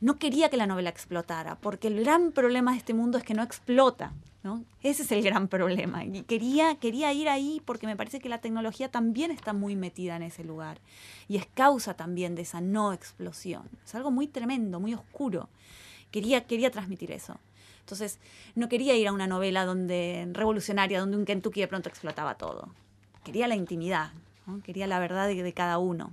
No 0.00 0.18
quería 0.18 0.48
que 0.48 0.56
la 0.56 0.66
novela 0.66 0.88
explotara, 0.88 1.56
porque 1.56 1.88
el 1.88 2.00
gran 2.00 2.32
problema 2.32 2.72
de 2.72 2.78
este 2.78 2.94
mundo 2.94 3.18
es 3.18 3.24
que 3.24 3.34
no 3.34 3.42
explota. 3.42 4.12
¿no? 4.42 4.64
Ese 4.82 5.02
es 5.02 5.12
el 5.12 5.22
gran 5.22 5.48
problema. 5.48 6.04
Y 6.04 6.22
quería, 6.22 6.74
quería 6.76 7.12
ir 7.12 7.28
ahí 7.28 7.60
porque 7.64 7.86
me 7.86 7.96
parece 7.96 8.20
que 8.20 8.30
la 8.30 8.40
tecnología 8.40 8.90
también 8.90 9.30
está 9.30 9.52
muy 9.52 9.76
metida 9.76 10.16
en 10.16 10.22
ese 10.22 10.44
lugar. 10.44 10.78
Y 11.28 11.36
es 11.36 11.46
causa 11.46 11.94
también 11.94 12.34
de 12.34 12.42
esa 12.42 12.60
no 12.60 12.92
explosión. 12.92 13.68
Es 13.84 13.94
algo 13.94 14.10
muy 14.10 14.26
tremendo, 14.26 14.80
muy 14.80 14.94
oscuro. 14.94 15.48
Quería, 16.10 16.46
quería 16.46 16.70
transmitir 16.70 17.12
eso. 17.12 17.38
Entonces, 17.90 18.20
no 18.54 18.68
quería 18.68 18.94
ir 18.94 19.08
a 19.08 19.12
una 19.12 19.26
novela 19.26 19.64
donde 19.64 20.28
revolucionaria, 20.32 21.00
donde 21.00 21.16
un 21.16 21.24
Kentucky 21.24 21.60
de 21.60 21.66
pronto 21.66 21.88
explotaba 21.88 22.36
todo. 22.36 22.68
Quería 23.24 23.48
la 23.48 23.56
intimidad, 23.56 24.12
quería 24.62 24.86
la 24.86 25.00
verdad 25.00 25.26
de 25.26 25.52
cada 25.52 25.78
uno. 25.78 26.12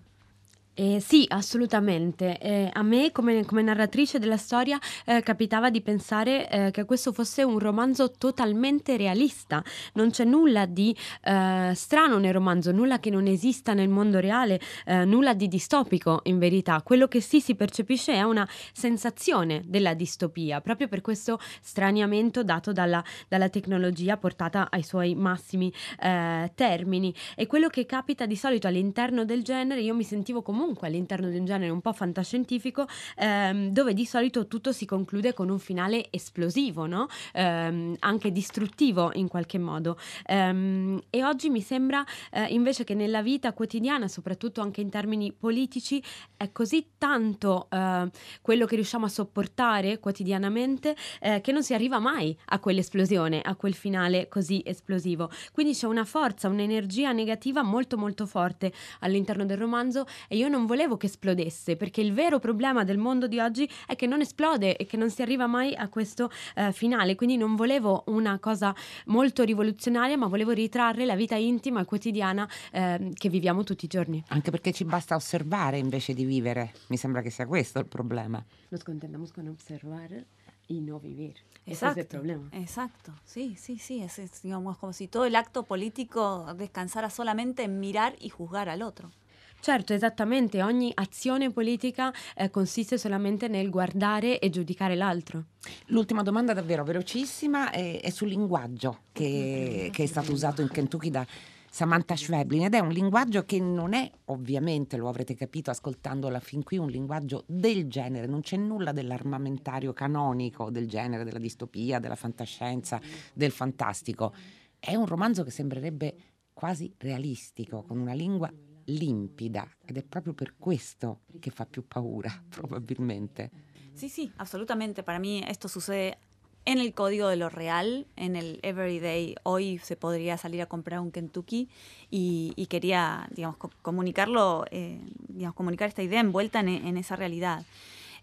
Eh, 0.80 1.00
sì, 1.00 1.26
assolutamente. 1.30 2.38
Eh, 2.38 2.70
a 2.72 2.84
me, 2.84 3.12
come, 3.12 3.44
come, 3.46 3.64
narratrice 3.64 4.20
della 4.20 4.38
storia, 4.38 4.80
eh, 5.06 5.24
capitava 5.24 5.72
di 5.72 5.82
pensare 5.82 6.48
eh, 6.48 6.70
che 6.70 6.86
questo 6.86 7.12
fosse 7.12 7.42
un 7.42 7.58
romanzo 7.58 8.12
totalmente 8.12 8.96
realista. 8.96 9.64
Non 9.94 10.12
c'è 10.12 10.24
nulla 10.24 10.68
di 10.68 10.96
eh, 11.24 11.72
strano 11.74 12.20
nel 12.20 12.32
romanzo, 12.32 12.72
nulla 12.72 13.00
che 13.00 13.10
non 13.10 13.26
esista 13.26 13.74
nel 13.74 13.90
mondo 13.90 14.20
reale, 14.20 14.62
eh, 14.86 15.04
nulla 15.04 15.34
di 15.34 15.48
distopico 15.48 16.20
in 16.26 16.38
verità. 16.38 16.84
Quello 16.84 17.08
che 17.08 17.22
sì 17.22 17.42
si 17.42 17.56
percepisce 17.56 18.14
è 18.14 18.22
una 18.22 18.48
sensazione 18.72 19.64
della 19.66 19.96
distopia, 19.96 20.62
proprio 20.62 20.88
per 20.88 21.02
questo 21.02 21.40
straniamento 21.60 22.44
dato 22.44 22.72
dalla, 22.72 23.04
dalla 23.28 23.50
tecnologia 23.50 24.16
portata 24.18 24.68
ai 24.70 24.84
suoi 24.84 25.16
massimi 25.16 25.74
termini. 25.98 27.14
E 27.36 27.48
quello 27.48 27.68
che 27.68 27.86
capita 27.88 28.28
di 28.28 28.36
solito 28.36 28.68
all'interno 28.68 29.26
del 29.26 29.42
genere, 29.42 29.82
io 29.82 29.96
mi 29.96 30.04
sentivo 30.04 30.44
comunque 30.44 30.67
comunque 30.68 30.88
all'interno 30.90 31.30
di 31.30 31.38
un 31.38 31.46
genere 31.46 31.72
un 31.72 31.80
po' 31.80 31.94
fantascientifico, 31.94 32.86
ehm, 33.16 33.70
dove 33.70 33.94
di 33.94 34.06
solito 34.06 34.48
tutto 34.48 34.74
si 34.74 34.86
conclude 34.86 35.34
con 35.34 35.48
un 35.48 35.60
finale 35.60 36.08
esplosivo, 36.10 36.86
no? 36.88 37.08
ehm, 37.34 37.96
anche 38.00 38.34
distruttivo 38.34 39.12
in 39.14 39.30
qualche 39.30 39.58
modo. 39.60 39.98
Ehm, 40.26 41.02
e 41.10 41.24
oggi 41.24 41.50
mi 41.50 41.62
sembra 41.62 42.06
eh, 42.32 42.48
invece 42.48 42.84
che 42.84 42.96
nella 42.96 43.22
vita 43.22 43.54
quotidiana, 43.54 44.10
soprattutto 44.10 44.60
anche 44.60 44.82
in 44.82 44.90
termini 44.90 45.32
politici, 45.32 46.04
è 46.36 46.52
così 46.52 46.90
tanto 46.98 47.68
eh, 47.70 48.10
quello 48.42 48.66
che 48.66 48.76
riusciamo 48.76 49.06
a 49.06 49.10
sopportare 49.10 50.00
quotidianamente 50.00 50.98
eh, 51.22 51.40
che 51.40 51.54
non 51.54 51.64
si 51.64 51.74
arriva 51.74 52.00
mai 52.00 52.38
a 52.48 52.60
quell'esplosione, 52.60 53.40
a 53.42 53.56
quel 53.56 53.74
finale 53.74 54.28
così 54.28 54.62
esplosivo. 54.66 55.30
Quindi 55.54 55.74
c'è 55.74 55.88
una 55.88 56.04
forza, 56.04 56.50
un'energia 56.50 57.14
negativa 57.14 57.64
molto 57.64 57.98
molto 57.98 58.26
forte 58.26 58.74
all'interno 59.00 59.46
del 59.46 59.58
romanzo 59.58 60.06
e 60.28 60.36
io 60.36 60.50
non 60.50 60.57
non 60.58 60.66
volevo 60.66 60.98
che 60.98 61.06
esplodesse, 61.06 61.76
perché 61.76 62.02
il 62.02 62.14
vero 62.14 62.40
problema 62.40 62.84
del 62.84 62.98
mondo 62.98 63.28
di 63.28 63.40
oggi 63.40 63.70
è 63.86 63.96
che 63.96 64.08
non 64.08 64.22
esplode 64.22 64.76
e 64.76 64.86
che 64.88 64.98
non 64.98 65.12
si 65.12 65.22
arriva 65.22 65.46
mai 65.46 65.76
a 65.76 65.88
questo 65.88 66.32
eh, 66.56 66.72
finale, 66.72 67.14
quindi 67.16 67.38
non 67.38 67.56
volevo 67.56 68.04
una 68.08 68.40
cosa 68.40 68.74
molto 69.06 69.44
rivoluzionaria, 69.44 70.18
ma 70.18 70.26
volevo 70.26 70.52
ritrarre 70.52 71.06
la 71.06 71.16
vita 71.16 71.36
intima 71.36 71.82
e 71.82 71.86
quotidiana 71.86 72.50
eh, 72.72 73.12
che 73.14 73.30
viviamo 73.30 73.64
tutti 73.64 73.86
i 73.86 73.88
giorni. 73.88 74.24
Anche 74.30 74.50
perché 74.50 74.72
ci 74.72 74.84
basta 74.84 75.16
osservare 75.16 75.78
invece 75.78 76.16
di 76.16 76.26
vivere, 76.26 76.74
mi 76.88 76.98
sembra 76.98 77.22
che 77.22 77.30
sia 77.30 77.46
questo 77.46 77.78
il 77.78 77.86
problema. 77.86 78.44
Nos 78.70 78.84
contentamos 78.84 79.32
con 79.32 79.48
observar 79.48 80.26
y 80.68 80.82
no 80.82 81.00
vivir. 81.00 81.36
Exacto, 81.66 82.00
Ese 82.00 82.02
es 82.02 82.06
el 82.06 82.08
problema. 82.08 82.50
Exacto, 82.52 83.14
sí, 83.26 83.56
sí, 83.58 83.78
sí. 83.78 84.02
Es, 84.02 84.20
es, 84.20 84.42
digamos, 84.42 84.78
como 84.78 84.92
si 84.94 85.08
todo 85.08 85.26
el 85.26 85.36
acto 85.36 85.64
político 85.64 86.54
descansara 86.58 87.10
solamente 87.10 87.64
en 87.64 87.80
mirar 87.80 88.16
y 88.20 88.30
juzgar 88.30 88.70
al 88.70 88.82
otro. 88.82 89.12
Certo, 89.60 89.94
esattamente, 89.94 90.64
ogni 90.64 90.92
azione 90.94 91.52
politica 91.52 92.14
eh, 92.36 92.50
consiste 92.50 92.98
solamente 92.98 93.48
nel 93.48 93.70
guardare 93.70 94.40
e 94.40 94.50
giudicare 94.50 94.96
l'altro. 94.96 95.46
L'ultima 95.88 96.24
domanda 96.24 96.54
davvero 96.54 96.84
velocissima 96.84 97.72
è, 97.72 98.00
è 98.00 98.10
sul 98.10 98.30
linguaggio 98.30 99.00
che, 99.12 99.90
che, 99.92 100.04
è 100.04 100.06
stato 100.06 100.32
usato 100.32 100.62
in 100.62 100.70
Kentucky 100.70 101.10
da 101.10 101.26
Samantha 101.70 102.16
Schweblin 102.16 102.64
ed 102.64 102.76
è 102.76 102.80
un 102.80 102.90
linguaggio 102.90 103.44
che 103.44 103.60
non 103.60 103.94
è, 103.94 104.10
ovviamente 104.26 104.96
lo 104.96 105.10
avrete 105.10 105.36
capito 105.36 105.70
ascoltandola 105.70 106.40
fin 106.40 106.64
qui, 106.64 106.78
un 106.78 106.90
linguaggio 106.90 107.44
del 107.46 107.90
genere, 107.90 108.26
non 108.26 108.42
c'è 108.42 108.56
nulla 108.56 108.94
dell'armamentario 108.94 109.92
canonico 109.92 110.70
del 110.70 110.88
genere, 110.88 111.26
della 111.26 111.40
distopia, 111.40 112.00
della 112.00 112.16
fantascienza, 112.16 113.02
del 113.34 113.52
fantastico. 113.52 114.34
È 114.80 114.96
un 114.96 115.06
romanzo 115.06 115.44
che 115.44 115.52
sembrerebbe 115.52 116.16
quasi 116.54 116.94
realistico, 116.98 117.84
con 117.84 118.00
una 118.00 118.14
lingua 118.14 118.52
limpida 118.88 119.68
ed 119.86 119.98
è 119.98 120.04
proprio 120.04 120.34
per 120.34 120.56
questo 120.58 121.22
che 121.40 121.52
fa 121.52 121.66
più 121.66 121.88
paura, 121.88 122.32
probabilmente. 122.50 123.52
Sí, 123.94 124.10
sí, 124.10 124.32
absolutamente. 124.38 125.04
Para 125.04 125.20
mí 125.20 125.44
esto 125.48 125.68
sucede 125.68 126.18
en 126.66 126.80
el 126.80 126.94
código 126.94 127.30
de 127.30 127.38
lo 127.38 127.50
real, 127.50 128.06
en 128.16 128.36
el 128.36 128.60
everyday. 128.62 129.36
Hoy 129.44 129.80
se 129.80 129.96
podría 129.96 130.38
salir 130.38 130.62
a 130.62 130.66
comprar 130.66 131.00
un 131.00 131.12
Kentucky 131.12 131.70
y, 132.12 132.54
y 132.56 132.68
quería, 132.68 133.28
digamos, 133.32 133.58
co 133.58 133.72
comunicarlo, 133.82 134.66
eh, 134.72 135.00
digamos, 135.30 135.56
comunicar 135.56 135.88
esta 135.88 136.04
idea 136.04 136.20
envuelta 136.20 136.60
en, 136.60 136.70
en 136.70 136.98
esa 136.98 137.16
realidad. 137.16 137.66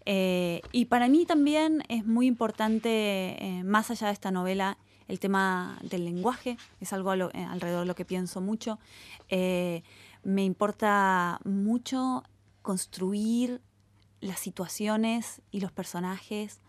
Eh, 0.05 0.61
y 0.71 0.85
para 0.85 1.07
mí 1.07 1.25
también 1.25 1.83
es 1.89 2.05
muy 2.05 2.27
importante, 2.27 2.89
eh, 3.43 3.63
más 3.63 3.89
allá 3.89 4.07
de 4.07 4.13
esta 4.13 4.31
novela, 4.31 4.77
el 5.07 5.19
tema 5.19 5.77
del 5.81 6.05
lenguaje. 6.05 6.57
Es 6.79 6.93
algo 6.93 7.15
lo, 7.15 7.29
eh, 7.33 7.43
alrededor 7.43 7.81
de 7.81 7.87
lo 7.87 7.95
que 7.95 8.05
pienso 8.05 8.41
mucho. 8.41 8.79
Me 10.25 10.43
importa 10.43 11.39
mucho 11.45 12.23
construir 12.63 13.61
las 14.21 14.39
situaciones 14.39 15.43
y 15.51 15.59
los 15.59 15.71
personajes, 15.71 16.61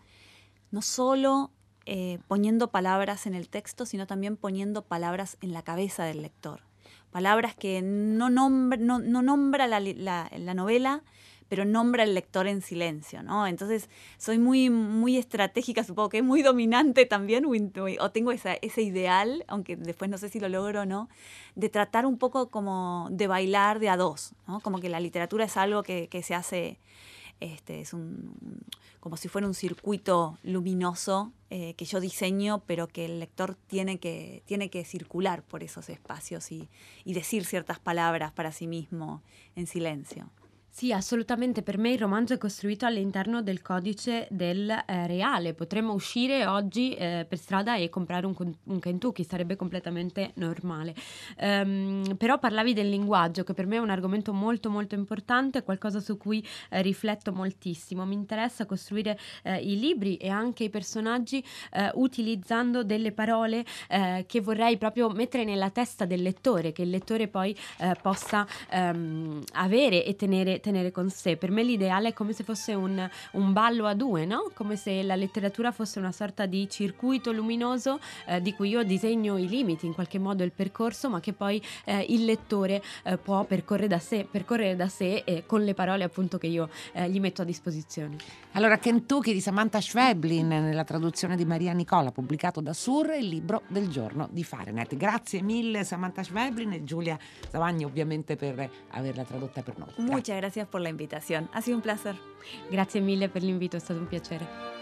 no 0.69 0.83
solo 0.83 1.49
eh, 1.87 2.19
poniendo 2.27 2.69
palabras 2.69 3.25
en 3.25 3.33
el 3.33 3.49
texto, 3.49 3.87
sino 3.87 4.05
también 4.05 4.37
poniendo 4.37 4.85
palabras 4.85 5.37
en 5.41 5.53
la 5.53 5.63
cabeza 5.63 6.05
del 6.05 6.21
lector. 6.21 6.61
palabras 7.09 7.55
que 7.55 7.81
no 7.81 8.29
nombra, 8.29 8.77
no, 8.77 8.99
nombra 8.99 9.65
la, 9.65 9.79
la 9.79 10.53
novela, 10.53 11.01
pero 11.49 11.65
nombra 11.65 12.03
al 12.03 12.13
lector 12.13 12.47
en 12.47 12.61
silencio, 12.61 13.23
¿no? 13.23 13.47
Entonces 13.47 13.89
soy 14.17 14.37
muy, 14.37 14.69
muy 14.69 15.17
estratégica, 15.17 15.83
supongo 15.83 16.09
que 16.09 16.17
es 16.17 16.23
muy 16.23 16.41
dominante 16.41 17.05
también, 17.05 17.45
o 17.45 18.11
tengo 18.11 18.31
esa, 18.31 18.55
ese 18.55 18.81
ideal, 18.81 19.45
aunque 19.47 19.75
después 19.75 20.09
no 20.09 20.17
sé 20.17 20.29
si 20.29 20.39
lo 20.39 20.49
logro 20.49 20.81
o 20.81 20.85
no, 20.85 21.09
de 21.55 21.69
tratar 21.69 22.05
un 22.05 22.17
poco 22.17 22.49
como 22.49 23.07
de 23.11 23.27
bailar 23.27 23.79
de 23.79 23.89
a 23.89 23.97
dos, 23.97 24.33
¿no? 24.47 24.59
Como 24.59 24.79
que 24.79 24.89
la 24.89 24.99
literatura 24.99 25.45
es 25.45 25.57
algo 25.57 25.83
que, 25.83 26.09
se 26.23 26.35
hace, 26.35 26.79
este, 27.39 27.81
es 27.81 27.93
un, 27.93 28.35
como 28.99 29.15
si 29.15 29.29
fuera 29.29 29.47
un 29.47 29.53
circuito 29.53 30.37
luminoso 30.43 31.31
eh, 31.49 31.75
que 31.75 31.85
yo 31.85 32.01
diseño, 32.01 32.63
pero 32.65 32.87
que 32.87 33.05
el 33.05 33.19
lector 33.19 33.55
tiene 33.67 33.99
que, 33.99 34.43
tiene 34.45 34.69
que 34.69 34.83
circular 34.83 35.43
por 35.43 35.63
esos 35.63 35.89
espacios 35.89 36.51
y 36.51 36.67
decir 37.05 37.45
ciertas 37.45 37.79
palabras 37.79 38.33
para 38.33 38.51
sí 38.51 38.67
mismo 38.67 39.21
en 39.55 39.67
silencio. 39.67 40.29
Sì, 40.77 40.93
assolutamente. 40.93 41.63
Per 41.63 41.79
me 41.79 41.89
il 41.89 41.97
romanzo 41.97 42.35
è 42.35 42.37
costruito 42.37 42.85
all'interno 42.85 43.41
del 43.41 43.63
codice 43.63 44.27
del 44.29 44.69
eh, 44.69 45.07
reale. 45.07 45.55
Potremmo 45.55 45.91
uscire 45.91 46.45
oggi 46.45 46.93
eh, 46.93 47.25
per 47.27 47.39
strada 47.39 47.77
e 47.77 47.89
comprare 47.89 48.27
un, 48.27 48.35
un, 48.37 48.79
Kentucky, 48.79 49.23
sarebbe 49.23 49.55
completamente 49.55 50.33
normale. 50.35 50.93
Um, 51.39 52.15
però 52.15 52.37
parlavi 52.37 52.73
del 52.73 52.91
linguaggio, 52.91 53.43
che 53.43 53.55
per 53.55 53.65
me 53.65 53.77
è 53.77 53.79
un 53.79 53.89
argomento 53.89 54.33
molto 54.33 54.69
molto 54.69 54.93
importante, 54.93 55.63
qualcosa 55.63 55.99
su 55.99 56.15
cui 56.15 56.45
eh, 56.69 56.83
rifletto 56.83 57.33
moltissimo. 57.33 58.05
Mi 58.05 58.13
interessa 58.13 58.67
costruire 58.67 59.17
eh, 59.41 59.57
i 59.57 59.79
libri 59.79 60.17
e 60.17 60.29
anche 60.29 60.65
i 60.65 60.69
personaggi 60.69 61.43
eh, 61.71 61.89
utilizzando 61.95 62.83
delle 62.83 63.13
parole 63.13 63.65
eh, 63.89 64.25
che 64.27 64.41
vorrei 64.41 64.77
proprio 64.77 65.09
mettere 65.09 65.43
nella 65.43 65.71
testa 65.71 66.05
del 66.05 66.21
lettore, 66.21 66.71
che 66.71 66.83
il 66.83 66.91
lettore 66.91 67.27
poi 67.27 67.57
possa 67.99 68.45
um, 68.71 69.41
avere 69.53 70.05
e 70.05 70.15
tenere 70.15 70.59
tenere 70.67 70.91
con 70.91 71.09
sé. 71.09 71.37
Per 71.37 71.49
me 71.49 71.63
l'ideale 71.63 72.09
è 72.09 72.13
come 72.13 72.33
se 72.33 72.43
fosse 72.43 72.73
un, 72.73 73.09
un 73.31 73.53
ballo 73.53 73.85
a 73.85 73.93
due, 73.93 74.25
no? 74.25 74.51
Come 74.53 74.75
se 74.75 75.01
la 75.01 75.15
letteratura 75.15 75.71
fosse 75.71 75.99
una 75.99 76.11
sorta 76.11 76.45
di 76.45 76.67
circuito 76.69 77.31
luminoso 77.31 77.99
eh, 78.25 78.41
di 78.41 78.53
cui 78.53 78.69
io 78.69 78.83
disegno 78.83 79.37
i 79.37 79.47
limiti, 79.47 79.85
in 79.85 79.93
qualche 79.93 80.19
modo 80.19 80.43
il 80.43 80.51
percorso, 80.51 81.09
ma 81.09 81.21
che 81.21 81.31
poi 81.31 81.61
eh, 81.85 82.05
il 82.09 82.25
lettore 82.25 82.83
eh, 83.03 83.17
può 83.17 83.45
percorrere 83.45 83.87
da 83.87 83.99
sé, 83.99 84.27
percorrere 84.29 84.75
da 84.75 84.89
sé 84.89 85.43
con 85.45 85.63
le 85.63 85.73
parole 85.73 86.03
appunto 86.03 86.37
che 86.37 86.47
io 86.47 86.69
eh, 86.91 87.09
gli 87.09 87.19
metto 87.19 87.43
a 87.43 87.45
disposizione. 87.45 88.17
Allora, 88.53 88.77
Kentucky 88.77 89.31
di 89.31 89.39
Samantha 89.39 89.79
Schweblin, 89.79 90.47
nella 90.47 90.83
traduzione 90.83 91.35
di 91.35 91.45
Maria 91.45 91.73
Nicola, 91.73 92.11
pubblicato 92.11 92.59
da 92.59 92.73
Sur, 92.73 93.13
il 93.13 93.27
libro 93.27 93.61
del 93.67 93.87
giorno 93.87 94.27
di 94.31 94.43
Fahrenheit. 94.43 94.95
Grazie 94.95 95.41
mille 95.41 95.83
Samantha 95.83 96.23
Schweblin 96.23 96.73
e 96.73 96.83
Giulia 96.83 97.17
Savagni 97.49 97.85
ovviamente 97.85 98.35
per 98.35 98.69
averla 98.89 99.23
tradotta 99.23 99.61
per 99.61 99.77
noi. 99.77 99.89
Muchas 99.97 100.37
gracias. 100.37 100.56
Gracias 100.57 100.71
por 100.71 100.81
la 100.81 100.89
invitación. 100.89 101.49
Ha 101.53 101.61
sido 101.61 101.75
un 101.75 101.83
placer. 101.83 102.17
Grazie 102.71 102.99
mille 102.99 103.29
per 103.29 103.43
l'invito, 103.43 103.77
è 103.77 103.79
stato 103.79 103.99
un 103.99 104.07
piacere. 104.07 104.75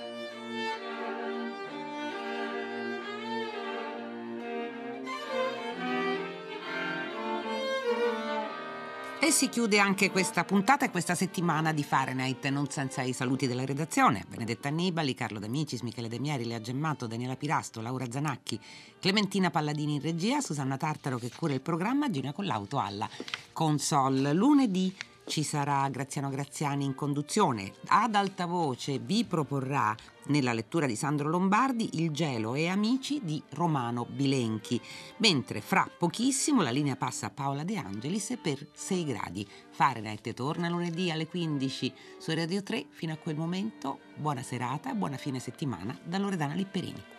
E 9.19 9.31
si 9.31 9.49
chiude 9.49 9.79
anche 9.79 10.11
questa 10.11 10.45
puntata 10.45 10.85
e 10.85 10.91
questa 10.91 11.15
settimana 11.15 11.73
di 11.73 11.83
Fahrenheit, 11.83 12.45
non 12.49 12.69
senza 12.69 13.01
i 13.01 13.11
saluti 13.11 13.47
della 13.47 13.65
redazione. 13.65 14.23
Benedetta 14.29 14.67
Annibali, 14.67 15.15
Carlo 15.15 15.39
D'Amicis, 15.39 15.81
Michele 15.81 16.07
De 16.07 16.19
Mieri, 16.19 16.45
Lea 16.45 16.61
Gemmato, 16.61 17.07
Daniela 17.07 17.35
Pirasto, 17.35 17.81
Laura 17.81 18.05
Zanacchi, 18.09 18.57
Clementina 18.99 19.49
Palladini 19.49 19.95
in 19.95 20.01
regia, 20.01 20.41
Susanna 20.41 20.77
Tartaro 20.77 21.17
che 21.17 21.31
cura 21.35 21.53
il 21.53 21.61
programma, 21.61 22.09
Gina 22.09 22.33
Collauto 22.33 22.79
alla 22.79 23.09
console. 23.51 24.31
Lunedì 24.31 24.95
ci 25.25 25.43
sarà 25.43 25.87
Graziano 25.89 26.29
Graziani 26.29 26.85
in 26.85 26.95
conduzione. 26.95 27.73
Ad 27.87 28.15
alta 28.15 28.45
voce 28.45 28.99
vi 28.99 29.25
proporrà 29.25 29.95
nella 30.27 30.53
lettura 30.53 30.85
di 30.85 30.95
Sandro 30.95 31.29
Lombardi 31.29 32.01
Il 32.01 32.11
gelo 32.11 32.55
e 32.55 32.67
amici 32.67 33.21
di 33.23 33.41
Romano 33.49 34.05
Bilenchi, 34.05 34.79
mentre 35.17 35.61
fra 35.61 35.87
pochissimo 35.97 36.61
la 36.61 36.71
linea 36.71 36.95
passa 36.95 37.27
a 37.27 37.31
Paola 37.31 37.63
De 37.63 37.77
Angelis 37.77 38.37
per 38.41 38.67
6 38.73 39.05
gradi. 39.05 39.47
Fahrenheit 39.69 40.33
torna 40.33 40.69
lunedì 40.69 41.11
alle 41.11 41.27
15 41.27 41.93
su 42.17 42.33
Radio 42.33 42.63
3. 42.63 42.85
Fino 42.89 43.13
a 43.13 43.17
quel 43.17 43.35
momento 43.35 43.99
buona 44.15 44.41
serata 44.41 44.91
e 44.91 44.95
buona 44.95 45.17
fine 45.17 45.39
settimana 45.39 45.97
da 46.03 46.17
Loredana 46.17 46.53
Lipperini. 46.53 47.14